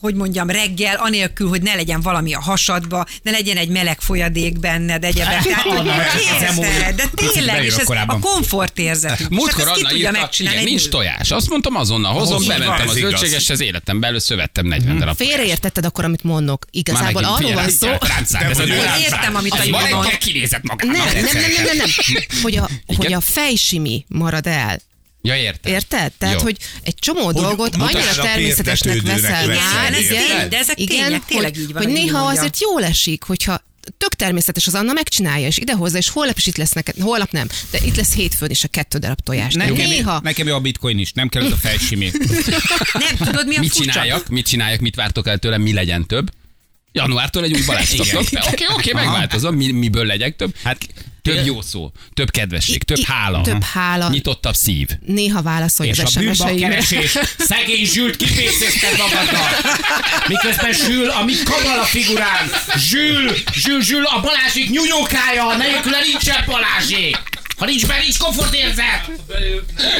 hogy 0.02 0.14
mondjam, 0.14 0.50
reggel, 0.50 0.96
anélkül, 0.96 1.48
hogy 1.48 1.62
ne 1.62 1.74
legyen 1.74 2.00
valami 2.00 2.34
a 2.34 2.40
hasadba, 2.40 3.06
ne 3.22 3.30
legyen 3.30 3.56
egy 3.56 3.68
meleg 3.68 4.00
folyadék 4.00 4.58
benned, 4.58 5.04
egyebek. 5.04 5.42
Tehát, 5.42 5.62
hogy 5.62 5.86
érted, 6.56 6.94
de 6.94 7.04
tényleg, 7.14 7.64
és 7.64 7.74
ez 7.74 7.84
korábban. 7.84 8.16
a 8.16 8.18
komfortérzet. 8.18 9.28
Múltkor 9.28 9.66
Hát 9.66 9.76
Anna 9.76 9.92
írta, 9.92 10.10
megcsinálni 10.10 10.58
igen, 10.58 10.72
egy 10.72 10.78
nincs 10.78 10.88
tojás. 10.88 11.30
Azt 11.30 11.48
mondtam 11.48 11.76
azonnal 11.76 12.12
hozom, 12.12 12.46
bementem 12.46 12.88
az 12.88 12.96
zöldségeshez, 12.96 13.60
életemben 13.60 14.10
először 14.10 14.36
vettem 14.36 14.66
40 14.66 14.98
darab 14.98 15.16
tojás. 15.16 15.32
Félreértetted 15.32 15.84
akkor, 15.84 16.04
amit 16.04 16.22
mondok. 16.22 16.66
Igazából 16.70 17.24
arról 17.24 17.52
van 17.52 17.68
szó, 17.68 17.88
értem, 19.00 19.34
amit 19.34 19.52
a 19.52 19.56
reggel 19.56 19.90
mond. 19.90 20.18
kinézett 20.18 20.62
magának. 20.62 20.96
nem, 20.96 21.14
nem, 21.14 21.24
nem, 21.24 21.64
nem, 21.64 21.76
nem, 21.76 21.88
hogy 22.96 23.12
a 23.12 23.20
fejsimi 23.20 24.04
marad 24.08 24.46
el. 24.46 24.80
Ja, 25.22 25.36
értem. 25.36 25.72
Érted? 25.72 26.12
Tehát, 26.18 26.34
Jó. 26.34 26.40
hogy 26.42 26.56
egy 26.82 26.94
csomó 26.94 27.32
dolgot 27.32 27.74
annyira 27.74 28.14
természetesnek 28.14 29.00
veszel 29.00 29.46
már, 29.46 29.92
Ez 29.92 30.00
igen, 30.00 30.48
de 30.48 30.58
ezek 30.58 30.80
igen, 30.80 31.22
tényleg 31.26 31.52
hogy, 31.54 31.62
így 31.62 31.72
van, 31.72 31.82
hogy 31.82 31.92
néha 31.92 32.18
mondja. 32.18 32.40
azért 32.40 32.60
jól 32.60 32.84
esik, 32.84 33.22
hogyha 33.22 33.64
tök 33.98 34.14
természetes 34.14 34.66
az 34.66 34.74
Anna 34.74 34.92
megcsinálja, 34.92 35.46
és 35.46 35.58
idehozza, 35.58 35.98
és 35.98 36.08
holnap 36.08 36.36
is 36.36 36.46
itt 36.46 36.56
lesz 36.56 36.72
neked, 36.72 36.94
holnap 37.00 37.30
nem, 37.30 37.48
de 37.70 37.78
itt 37.84 37.96
lesz 37.96 38.14
hétfőn 38.14 38.50
is 38.50 38.64
a 38.64 38.68
kettő 38.68 38.98
darab 38.98 39.20
tojás. 39.20 39.54
Nekem, 39.54 39.74
néha, 39.74 40.20
nekem 40.22 40.46
jó 40.46 40.54
a 40.54 40.60
bitcoin 40.60 40.98
is, 40.98 41.12
nem 41.12 41.28
kell 41.28 41.44
ez 41.44 41.52
a 41.52 41.56
felsimé. 41.56 42.10
Nem, 43.08 43.16
tudod 43.16 43.46
mi 43.46 43.56
a 43.56 43.60
Mit 43.60 43.72
furcsa? 43.72 43.90
csináljak? 43.90 44.28
Mit 44.28 44.46
csináljak? 44.46 44.80
Mit 44.80 44.94
vártok 44.94 45.26
el 45.28 45.38
tőlem? 45.38 45.62
Mi 45.62 45.72
legyen 45.72 46.06
több? 46.06 46.30
Januártól 46.92 47.44
egy 47.44 47.52
új 47.54 47.64
Balázs 47.66 47.88
szoktok. 47.88 48.22
Oké, 48.52 48.64
oké, 48.74 48.92
megváltozom. 48.92 49.54
Mi, 49.56 49.70
miből 49.70 50.04
legyek 50.06 50.36
több? 50.36 50.54
Hát 50.62 50.86
több 51.22 51.46
jó 51.46 51.60
szó, 51.62 51.90
több 52.14 52.30
kedvesség, 52.30 52.82
több 52.82 52.96
I- 52.98 53.04
hála. 53.04 53.40
több 53.40 53.62
hála. 53.62 54.08
Nyitottabb 54.08 54.54
szív. 54.54 54.88
néha 55.06 55.42
válaszolj 55.42 55.88
És 55.88 55.98
az 55.98 56.16
a 56.16 56.18
bűnbak 56.20 56.36
SMS-eimre. 56.36 56.68
keresés, 56.68 57.18
szegény 57.52 57.84
zsült 57.86 58.16
kipécézted 58.16 58.98
magaddal. 58.98 59.48
Miközben 60.28 60.72
Zsül, 60.72 61.08
ami 61.10 61.32
kamala 61.44 61.82
figurán. 61.84 62.50
Zsül, 62.76 63.32
Zsül, 63.52 63.82
Zsül, 63.82 64.04
a 64.04 64.20
Balázsik 64.20 64.70
nyúnyókája, 64.70 65.56
nélküle 65.56 65.98
nincsen 66.10 66.44
Balázsik. 66.46 67.16
Ha 67.56 67.64
nincs 67.66 67.86
benne, 67.86 68.00
nincs 68.00 68.18
komfortérzet. 68.18 69.10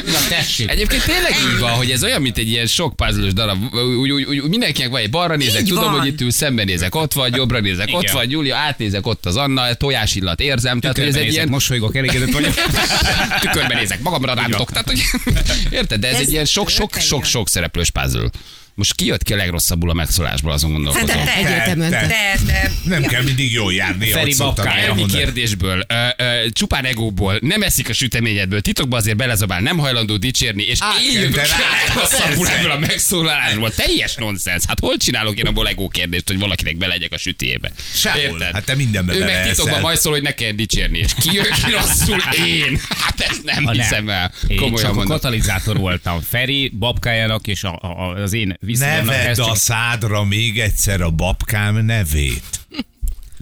Na 0.07 0.29
tessék. 0.29 0.71
Egyébként 0.71 1.05
tényleg 1.05 1.33
így 1.53 1.59
van, 1.59 1.71
hogy 1.71 1.91
ez 1.91 2.05
olyan, 2.05 2.23
mint 2.23 2.39
egy 2.39 2.49
ilyen 2.49 2.67
sok 2.67 2.97
puzzle 2.97 3.31
darab. 3.31 3.75
Úgy, 3.75 4.11
úgy, 4.11 4.25
úgy, 4.25 4.43
mindenkinek 4.43 4.91
van 4.91 5.01
egy 5.01 5.11
balra 5.11 5.37
nézek, 5.37 5.61
Így 5.61 5.69
tudom, 5.69 5.85
van. 5.85 5.99
hogy 5.99 6.07
itt 6.09 6.21
ül, 6.21 6.31
szemben 6.31 6.65
nézek, 6.65 6.95
ott 6.95 7.13
vagy, 7.13 7.35
jobbra 7.35 7.61
nézek, 7.61 7.89
ott 7.93 8.03
Igen. 8.03 8.15
vagy, 8.15 8.31
Júlia, 8.31 8.57
átnézek, 8.57 9.07
ott 9.07 9.27
az 9.27 9.37
Anna, 9.37 9.75
tojásillat 9.75 10.41
érzem. 10.41 10.81
Tehát, 10.81 10.97
hogy 10.97 11.07
ez 11.07 11.17
egy 11.17 11.33
ilyen 11.33 11.49
mosolygok, 11.49 11.97
elégedett 11.97 12.31
vagyok. 12.31 12.55
tükörben 13.41 13.77
nézek, 13.77 14.01
magamra 14.01 14.35
rántok. 14.35 14.71
Tehát, 14.71 14.87
hogy, 14.87 15.03
érted? 15.71 16.01
De 16.01 16.09
ez, 16.09 16.15
Ez 16.15 16.21
egy 16.21 16.31
ilyen 16.33 16.45
sok-sok-sok-sok 16.45 17.49
szereplős 17.49 17.91
puzzle. 17.91 18.31
Most 18.75 18.95
ki 18.95 19.07
jött 19.07 19.23
ki 19.23 19.33
a 19.33 19.37
legrosszabbul 19.37 19.91
a 19.91 19.93
megszólásból, 19.93 20.53
azon 20.53 20.73
gondolkozom. 20.73 21.09
Szerintem 21.09 21.35
te, 21.35 21.49
Egyértelműen 21.49 21.91
Te- 21.91 22.01
te. 22.01 22.07
te, 22.07 22.53
te, 22.53 22.71
Nem 22.85 23.03
kell 23.03 23.23
mindig 23.23 23.53
jól 23.53 23.73
járni, 23.73 24.07
Feri 24.07 24.35
babkája. 24.37 24.95
Kérdésből, 24.95 25.85
ö, 25.89 25.95
ö, 26.17 26.47
csupán 26.51 26.85
egóból, 26.85 27.39
nem 27.41 27.63
eszik 27.63 27.89
a 27.89 27.93
süteményedből, 27.93 28.61
titokban 28.61 28.99
azért 28.99 29.17
belezabál, 29.17 29.61
nem 29.61 29.79
hajlandó 29.79 30.17
dicsérni, 30.17 30.63
és 30.63 30.79
ki 30.79 31.19
rá- 31.35 31.49
legrosszabbul 31.87 32.49
ebből 32.49 32.71
a 32.71 32.79
megszólalásból. 32.79 33.71
Teljes 33.75 34.15
nonsens. 34.15 34.65
Hát 34.67 34.81
hol 34.81 34.97
csinálok 34.97 35.39
én 35.39 35.47
abból 35.47 35.69
egó 35.69 35.89
kérdést, 35.89 36.29
hogy 36.29 36.39
valakinek 36.39 36.77
belegyek 36.77 37.13
a 37.13 37.19
sütiébe? 37.19 37.73
Sehol. 37.95 38.39
Hát 38.53 38.65
te 38.65 38.75
mindenbe 38.75 39.15
Ő 39.15 39.25
meg 39.25 39.49
titokban 39.49 39.81
majd 39.81 39.99
szól, 39.99 40.13
hogy 40.13 40.23
ne 40.23 40.35
kell 40.35 40.51
dicsérni, 40.53 40.99
és 40.99 41.13
ki 41.21 41.33
jön 41.33 41.47
ki 41.65 41.71
rosszul? 41.71 42.19
Én. 42.47 42.81
Hát 42.89 43.21
ezt 43.21 43.45
nem 43.45 43.69
hiszem 43.69 44.09
el. 44.09 44.33
Én 44.49 44.57
Komolyan 44.57 44.93
csak 44.93 45.03
a 45.03 45.05
katalizátor 45.05 45.77
voltam. 45.77 46.21
Feri, 46.29 46.69
babkájának 46.79 47.47
és 47.47 47.65
a, 47.65 47.79
a, 47.83 48.23
az 48.23 48.33
én 48.33 48.57
Ne 48.63 49.03
vedd 49.05 49.41
a 49.41 49.55
szádra 49.55 50.25
még 50.25 50.61
egyszer 50.61 51.01
a 51.01 51.11
babkám 51.11 51.85
nevét. 51.85 52.61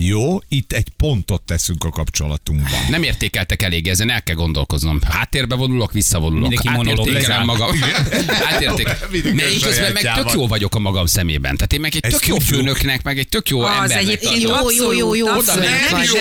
Jó, 0.03 0.39
itt 0.49 0.73
egy 0.73 0.89
pontot 0.97 1.43
teszünk 1.43 1.85
a 1.85 1.91
kapcsolatunkban. 1.91 2.81
Nem 2.89 3.03
értékeltek 3.03 3.63
elég, 3.63 3.89
ezen 3.89 4.11
el 4.11 4.23
kell 4.23 4.35
gondolkoznom. 4.35 5.01
Háttérbe 5.03 5.55
vonulok, 5.55 5.93
visszavonulok. 5.93 6.49
Mindenki 6.49 6.69
Átértékelem 6.69 7.45
magam. 7.45 7.71
Átérték. 8.53 8.89
A 8.89 9.15
én 9.15 9.61
közben 9.63 9.93
meg 9.93 10.13
tök 10.15 10.33
jó 10.33 10.47
vagyok 10.47 10.75
a 10.75 10.79
magam 10.79 11.07
szemében. 11.07 11.55
Tehát 11.57 11.73
én 11.73 11.81
meg 11.81 11.95
egy 11.95 12.11
tök 12.11 12.27
jó 12.27 12.39
főnöknek, 12.39 13.03
meg 13.03 13.19
egy 13.19 13.29
tök 13.29 13.49
jó 13.49 13.61
az 13.61 13.71
embernek. 13.71 13.99
egyébként. 13.99 14.43
Jó, 14.43 14.71
jó, 14.77 14.93
jó, 14.93 15.15
jó, 15.15 15.27
abszolút, 15.27 15.65
Nem 15.65 16.03
Jó, 16.03 16.13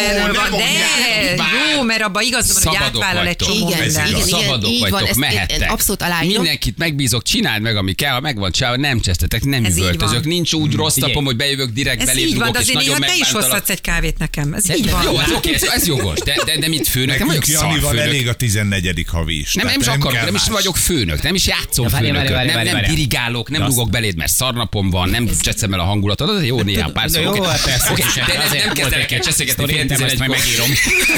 de 1.36 1.44
jó, 1.76 1.82
mert 1.82 2.02
abban 2.02 2.24
igazad 2.24 2.64
van, 2.64 2.74
hogy 2.74 2.84
átvállal 2.84 3.28
egy 3.28 3.36
csomó 3.36 3.70
Igen, 3.70 3.90
Szabadok 3.90 4.90
vagytok, 4.90 5.16
mehettek. 5.16 5.72
abszolút 5.72 6.02
aláírom. 6.02 6.42
Mindenkit 6.42 6.78
megbízok, 6.78 7.24
csináld 7.24 7.62
meg, 7.62 7.76
ami 7.76 7.94
kell, 7.94 8.14
ha 8.14 8.20
megvan 8.20 8.52
csinálva, 8.52 8.78
nem 8.78 9.00
csesztetek, 9.00 9.44
nem 9.44 9.66
üvöltözök, 9.66 10.26
nincs 10.26 10.54
úgy 10.54 10.74
rossz 10.74 10.96
napom, 10.96 11.26
hogy 11.26 11.36
bejövök 11.36 11.70
direkt 11.70 12.02
Ez 12.02 12.08
belé 12.08 12.22
és 12.22 12.32
nagyon 12.32 12.54
te 12.54 12.60
is 12.62 13.00
megbántalak. 13.00 13.69
Hozhatsz 13.70 13.88
egy 13.88 13.94
kávét 13.94 14.18
nekem. 14.18 14.54
Ez 14.54 14.70
így 14.78 14.86
De- 14.86 14.92
van. 14.92 15.04
Jó, 15.04 15.20
ez 15.20 15.32
oké, 15.32 15.54
ez, 15.54 15.64
ez 15.64 15.88
jogos, 15.88 16.20
de, 16.20 16.36
de, 16.46 16.58
de 16.58 16.68
mit 16.68 16.88
főnök? 16.88 17.18
Nem 17.18 17.28
vagyok 17.28 17.46
Nekünk 17.48 17.62
Janival 17.62 17.82
szarfőnök. 17.82 18.06
elég 18.08 18.28
a 18.28 18.34
14. 18.34 19.06
havi 19.08 19.40
is. 19.40 19.54
Nem, 19.54 19.66
nem 19.66 19.80
is 19.80 19.88
akarok, 19.88 20.22
nem 20.26 20.36
is 20.36 20.44
vagyok 20.48 20.78
főnök, 20.78 21.22
nem 21.22 21.36
is 21.36 21.48
játszom 21.48 21.86
Ja, 21.90 21.90
főnököt, 21.98 22.16
várjál, 22.18 22.36
nem, 22.46 22.46
várjál, 22.46 22.64
nem 22.64 22.74
várjál. 22.74 22.94
dirigálok, 22.96 23.50
nem 23.50 23.62
De 23.62 23.68
rugok 23.68 23.90
beléd, 23.90 24.16
mert 24.16 24.32
szarnapom 24.32 24.90
van, 24.90 25.10
nem 25.10 25.30
cseszem 25.42 25.74
el 25.74 25.80
a 25.80 25.84
hangulatot, 25.84 26.40
de 26.40 26.46
jó 26.46 26.62
néhány 26.62 26.92
pár 26.92 27.10
szó. 27.10 27.22
Jó, 27.22 27.44
hát 27.44 27.94
kicsit, 27.96 28.26
de 28.26 28.38
nem, 28.38 28.58
nem 28.66 28.74
kezdenek 28.74 29.12
el 29.12 29.20
cseszegetni 29.20 29.66
Szerintem 29.66 30.02
ezt 30.02 30.18
majd 30.18 30.32
11-kor. 30.32 30.38
megírom. 30.46 30.70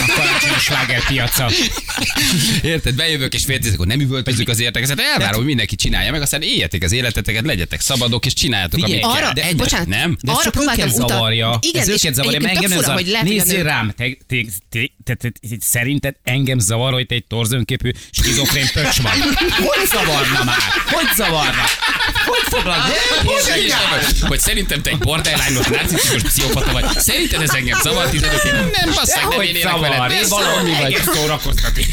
A 0.07 0.13
karácsonyi 0.15 0.59
sláger 0.59 1.05
piaca. 1.07 1.49
Érted? 2.63 2.95
Bejövök 2.95 3.33
és 3.33 3.43
fél 3.45 3.59
tízekor 3.59 3.87
nem 3.87 3.99
üvöltözünk 3.99 4.49
az 4.49 4.59
értekezet, 4.59 4.99
elvárom, 4.99 5.35
hogy 5.35 5.45
mindenki 5.45 5.75
csinálja 5.75 6.11
meg, 6.11 6.21
aztán 6.21 6.41
éljetek 6.41 6.83
az 6.83 6.91
életeteket, 6.91 7.45
legyetek 7.45 7.81
szabadok, 7.81 8.25
és 8.25 8.33
csináljátok, 8.33 8.83
amit 8.83 9.03
arra- 9.03 9.19
kell. 9.19 9.33
de- 9.33 9.53
bocsánat, 9.55 9.87
nem? 9.87 10.17
De 10.21 10.31
ez 10.31 10.37
Arra 10.37 10.49
próbáltam 10.49 10.85
őket 10.85 10.95
utal- 10.97 11.09
zavarja. 11.09 11.57
Igen, 11.61 11.81
ez 11.81 11.87
és 11.87 12.03
őket 12.03 12.13
zavarja, 12.15 12.39
engem 12.45 12.71
fura, 12.71 12.93
hogy 12.93 13.07
lehet, 13.07 13.27
Nézzél 13.27 13.63
rám, 13.63 13.93
te, 13.97 14.17
te, 14.27 14.41
te, 14.69 14.89
te, 15.03 15.13
te, 15.15 15.29
te, 15.29 15.55
szerinted 15.59 16.15
engem 16.23 16.59
zavar, 16.59 16.93
hogy 16.93 17.05
te 17.05 17.15
egy 17.15 17.25
torzönképű 17.27 17.91
skizofrén 18.11 18.67
pöcs 18.73 19.01
vagy? 19.01 19.19
Hogy 19.57 19.87
zavarna 19.87 20.43
már? 20.43 20.57
Hogy 20.91 21.07
zavarna? 21.15 21.63
Hogy 22.25 22.39
foglak? 22.49 22.77
Hogy 24.21 24.39
szerintem 24.39 24.81
te 24.81 24.89
egy 24.89 24.97
borderline-os, 24.97 25.67
narcisztikus 25.67 26.21
pszichopata 26.23 26.71
vagy. 26.71 26.85
Szerinted 26.97 27.41
ez 27.41 27.49
engem 27.53 27.79
zavar 27.81 28.09
15 28.09 28.43
év? 28.43 28.51
Nem, 28.51 28.93
basszak, 28.95 29.21
nem 29.21 29.31
Hogy 29.31 29.45
én 29.47 29.55
élek 29.55 29.79
veled. 29.79 30.11
Én 30.11 30.27
valami 30.29 30.69
vagy. 30.71 30.81
engem 30.83 31.13
szórakoztatni. 31.13 31.85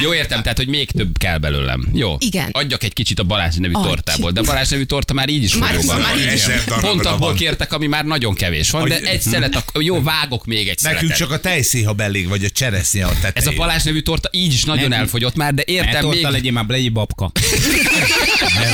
Jó, 0.00 0.14
értem, 0.14 0.42
tehát, 0.42 0.56
hogy 0.58 0.68
még 0.68 0.90
több 0.90 1.18
kell 1.18 1.38
belőlem. 1.38 1.88
Jó. 1.94 2.16
Igen. 2.18 2.48
Adjak 2.52 2.82
egy 2.82 2.92
kicsit 2.92 3.18
a 3.18 3.22
Balázs 3.24 3.56
nevű 3.56 3.72
Adj. 3.72 3.86
tortából, 3.86 4.30
de 4.30 4.40
a 4.40 4.42
Balázs 4.42 4.68
nevű 4.68 4.82
torta 4.84 5.12
már 5.12 5.28
így 5.28 5.42
is 5.42 5.54
Már- 5.56 5.74
fogyóban 5.74 6.00
már 6.00 6.10
van. 6.14 6.20
így 6.22 6.32
is. 6.32 6.42
Pont 6.80 7.06
abból 7.06 7.26
van. 7.26 7.36
kértek, 7.36 7.72
ami 7.72 7.86
már 7.86 8.04
nagyon 8.04 8.34
kevés 8.34 8.70
van, 8.70 8.88
de 8.88 8.94
Hogy- 8.94 9.04
egy 9.04 9.20
szelet, 9.20 9.64
jó, 9.78 10.02
vágok 10.02 10.44
még 10.44 10.68
egy 10.68 10.78
Nekünk 10.82 10.98
szeletet. 11.00 11.16
csak 11.18 11.30
a 11.30 11.38
tejszíha 11.40 11.92
belég, 12.02 12.28
vagy 12.28 12.44
a 12.44 12.50
cseresznye 12.50 13.04
a 13.06 13.08
tetején. 13.08 13.32
Ez 13.34 13.46
a 13.46 13.52
Balázs 13.52 13.82
nevű 13.82 14.00
torta 14.00 14.28
így 14.32 14.52
is 14.52 14.64
nagyon 14.64 14.88
Nem. 14.88 15.00
elfogyott 15.00 15.34
már, 15.34 15.54
de 15.54 15.62
Ne 15.66 15.72
értem 15.72 16.00
torta 16.00 16.16
még... 16.16 16.24
legyél 16.30 16.52
már, 16.52 16.64
legyél 16.68 16.90
babka. 16.90 17.32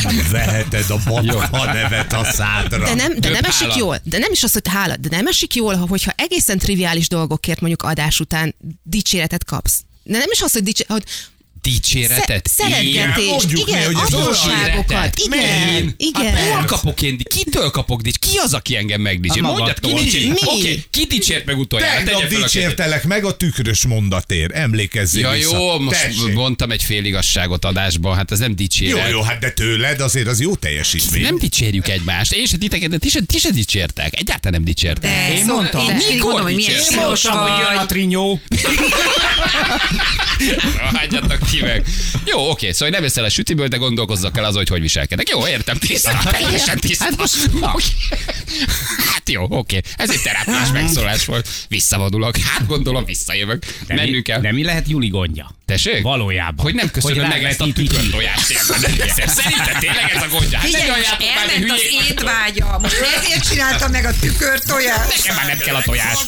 Nem 0.02 0.26
veheted 0.30 0.84
a 0.90 0.98
babka 1.06 1.64
nevet 1.64 2.12
a 2.12 2.24
szádra. 2.24 2.84
De 2.84 2.94
nem, 2.94 3.20
de 3.20 3.28
nem 3.28 3.44
esik 3.44 3.66
hála. 3.68 3.78
jól, 3.78 4.00
de 4.04 4.18
nem 4.18 4.32
is 4.32 4.42
az, 4.42 4.52
hogy 4.52 4.62
hála, 4.68 4.96
de 4.96 5.08
nem 5.10 5.26
esik 5.26 5.54
jól, 5.54 5.74
ha- 5.74 5.86
hogyha 5.88 6.12
egészen 6.16 6.58
triviális 6.58 7.08
dolgokért 7.08 7.60
mondjuk 7.60 7.82
adás 7.82 8.20
után 8.20 8.54
dicséretet 8.82 9.44
kapsz. 9.44 9.80
De 10.02 10.18
nem 10.18 10.28
is 10.32 10.40
az, 10.40 10.52
hogy, 10.52 10.62
dicsér, 10.62 10.86
hogy 10.88 11.02
Dicséretet? 11.62 12.46
sze- 12.46 12.64
Én? 12.68 12.92
szeretgetést, 12.92 13.28
mondjuk 13.30 13.52
mi, 13.66 13.70
igen, 13.70 13.84
hogy 13.84 13.96
ez 14.06 14.12
apróságokat, 14.12 15.16
igen, 15.24 15.94
igen. 15.96 16.34
Hát 16.36 16.48
hol 16.48 16.64
kapok 16.64 17.02
én? 17.02 17.18
Kitől 17.18 17.70
kapok 17.70 18.00
dics? 18.00 18.16
Ki 18.18 18.36
az, 18.36 18.54
aki 18.54 18.76
engem 18.76 19.00
megdicsér? 19.00 19.42
Mondjad, 19.42 19.80
ki? 19.80 19.92
Mi? 19.92 20.34
Oké, 20.44 20.84
ki 20.90 21.04
dicsért 21.04 21.44
meg 21.44 21.58
utoljára? 21.58 21.96
Tegnap 22.04 22.14
a 22.14 22.26
kezed. 22.26 22.42
dicsértelek 22.42 23.04
meg 23.04 23.24
a 23.24 23.36
tükrös 23.36 23.86
mondatér. 23.86 24.50
Emlékezzél 24.54 25.22
Ja 25.22 25.30
vissza. 25.30 25.56
jó, 25.58 25.78
most 25.78 26.00
Tessék. 26.02 26.32
mondtam 26.34 26.70
egy 26.70 26.82
fél 26.82 27.04
igazságot 27.04 27.64
adásba, 27.64 28.14
hát 28.14 28.30
ez 28.30 28.38
nem 28.38 28.48
Jó, 28.48 28.54
dicséret. 28.54 29.10
jó, 29.10 29.20
hát 29.20 29.38
de 29.38 29.50
tőled 29.50 30.00
azért 30.00 30.26
az 30.26 30.40
jó 30.40 30.54
teljesítmény. 30.54 31.22
Nem 31.22 31.38
dicsérjük 31.38 31.88
egymást. 31.88 32.32
Én 32.32 32.46
se 32.46 32.56
titeket, 32.56 32.90
de 32.90 32.98
ti 32.98 33.08
se, 33.08 33.20
ti 33.26 33.38
se 33.38 33.50
dicsértek. 33.50 34.18
Egyáltalán 34.20 34.52
nem 34.60 34.64
dicsértek. 34.64 35.10
De 35.10 35.32
Én 35.36 35.44
szó- 35.46 35.54
mondtam. 35.54 35.80
Én 35.80 35.86
Mikor 35.86 36.04
mindig 36.06 36.22
mondom, 36.22 36.42
hogy 36.42 36.54
milyen 36.54 36.72
dicsérsz? 36.72 36.90
Én 36.94 37.00
mondtam, 37.02 37.38
hogy 37.38 37.50
jön 37.70 37.76
a 37.78 37.86
trinyó. 37.86 38.40
Hagyjatok. 40.94 41.38
Ki 41.50 41.60
meg. 41.62 41.86
Jó, 42.24 42.50
oké, 42.50 42.72
szóval 42.72 42.88
nem 42.88 43.04
eszel 43.04 43.24
a 43.24 43.28
sütiből, 43.28 43.68
de 43.68 43.76
gondolkozzak 43.76 44.36
el 44.36 44.44
az, 44.44 44.54
hogy 44.54 44.68
hogy 44.68 44.80
viselkedek. 44.80 45.28
Jó, 45.28 45.46
értem, 45.46 45.78
tiszta, 45.78 46.18
teljesen 46.30 46.78
tiszta. 46.78 47.04
Hát 47.04 47.16
most, 47.16 47.60
na. 47.60 47.72
Oké. 47.74 47.84
Hát 49.12 49.28
jó, 49.30 49.46
oké. 49.48 49.80
Ez 49.96 50.10
egy 50.10 50.22
terápiás 50.22 50.70
megszólás 50.72 51.24
volt. 51.24 51.48
Visszavonulok. 51.68 52.36
Hát 52.36 52.66
gondolom, 52.66 53.04
visszajövök. 53.04 53.64
De 53.86 53.94
mi, 53.94 54.00
Mennünk 54.00 54.22
kell. 54.22 54.40
de 54.40 54.52
mi 54.52 54.64
lehet 54.64 54.88
Juli 54.88 55.08
gondja? 55.08 55.50
Tessék? 55.66 56.02
Valójában. 56.02 56.64
Hogy 56.64 56.74
nem 56.74 56.90
köszönöm 56.90 57.18
Hogy 57.18 57.28
meg 57.28 57.44
ezt 57.44 57.60
a 57.60 57.72
tükörtojást. 57.72 58.46
Szerinted 59.26 59.78
tényleg 59.80 60.12
ez 60.14 60.22
a 60.22 60.26
gondja? 60.30 60.58
Hát 60.58 60.66
Figyelj, 60.66 61.00
mi 61.18 61.24
elment 61.28 61.70
az 61.70 62.08
étvágya. 62.08 62.78
Most 62.82 62.96
ezért 63.16 63.48
csinálta 63.48 63.88
meg 63.88 64.04
a 64.04 64.12
tükörtojást. 64.20 65.16
Nekem 65.16 65.36
már 65.36 65.46
nem 65.46 65.58
kell 65.58 65.74
a 65.74 65.82
tojás. 65.82 66.18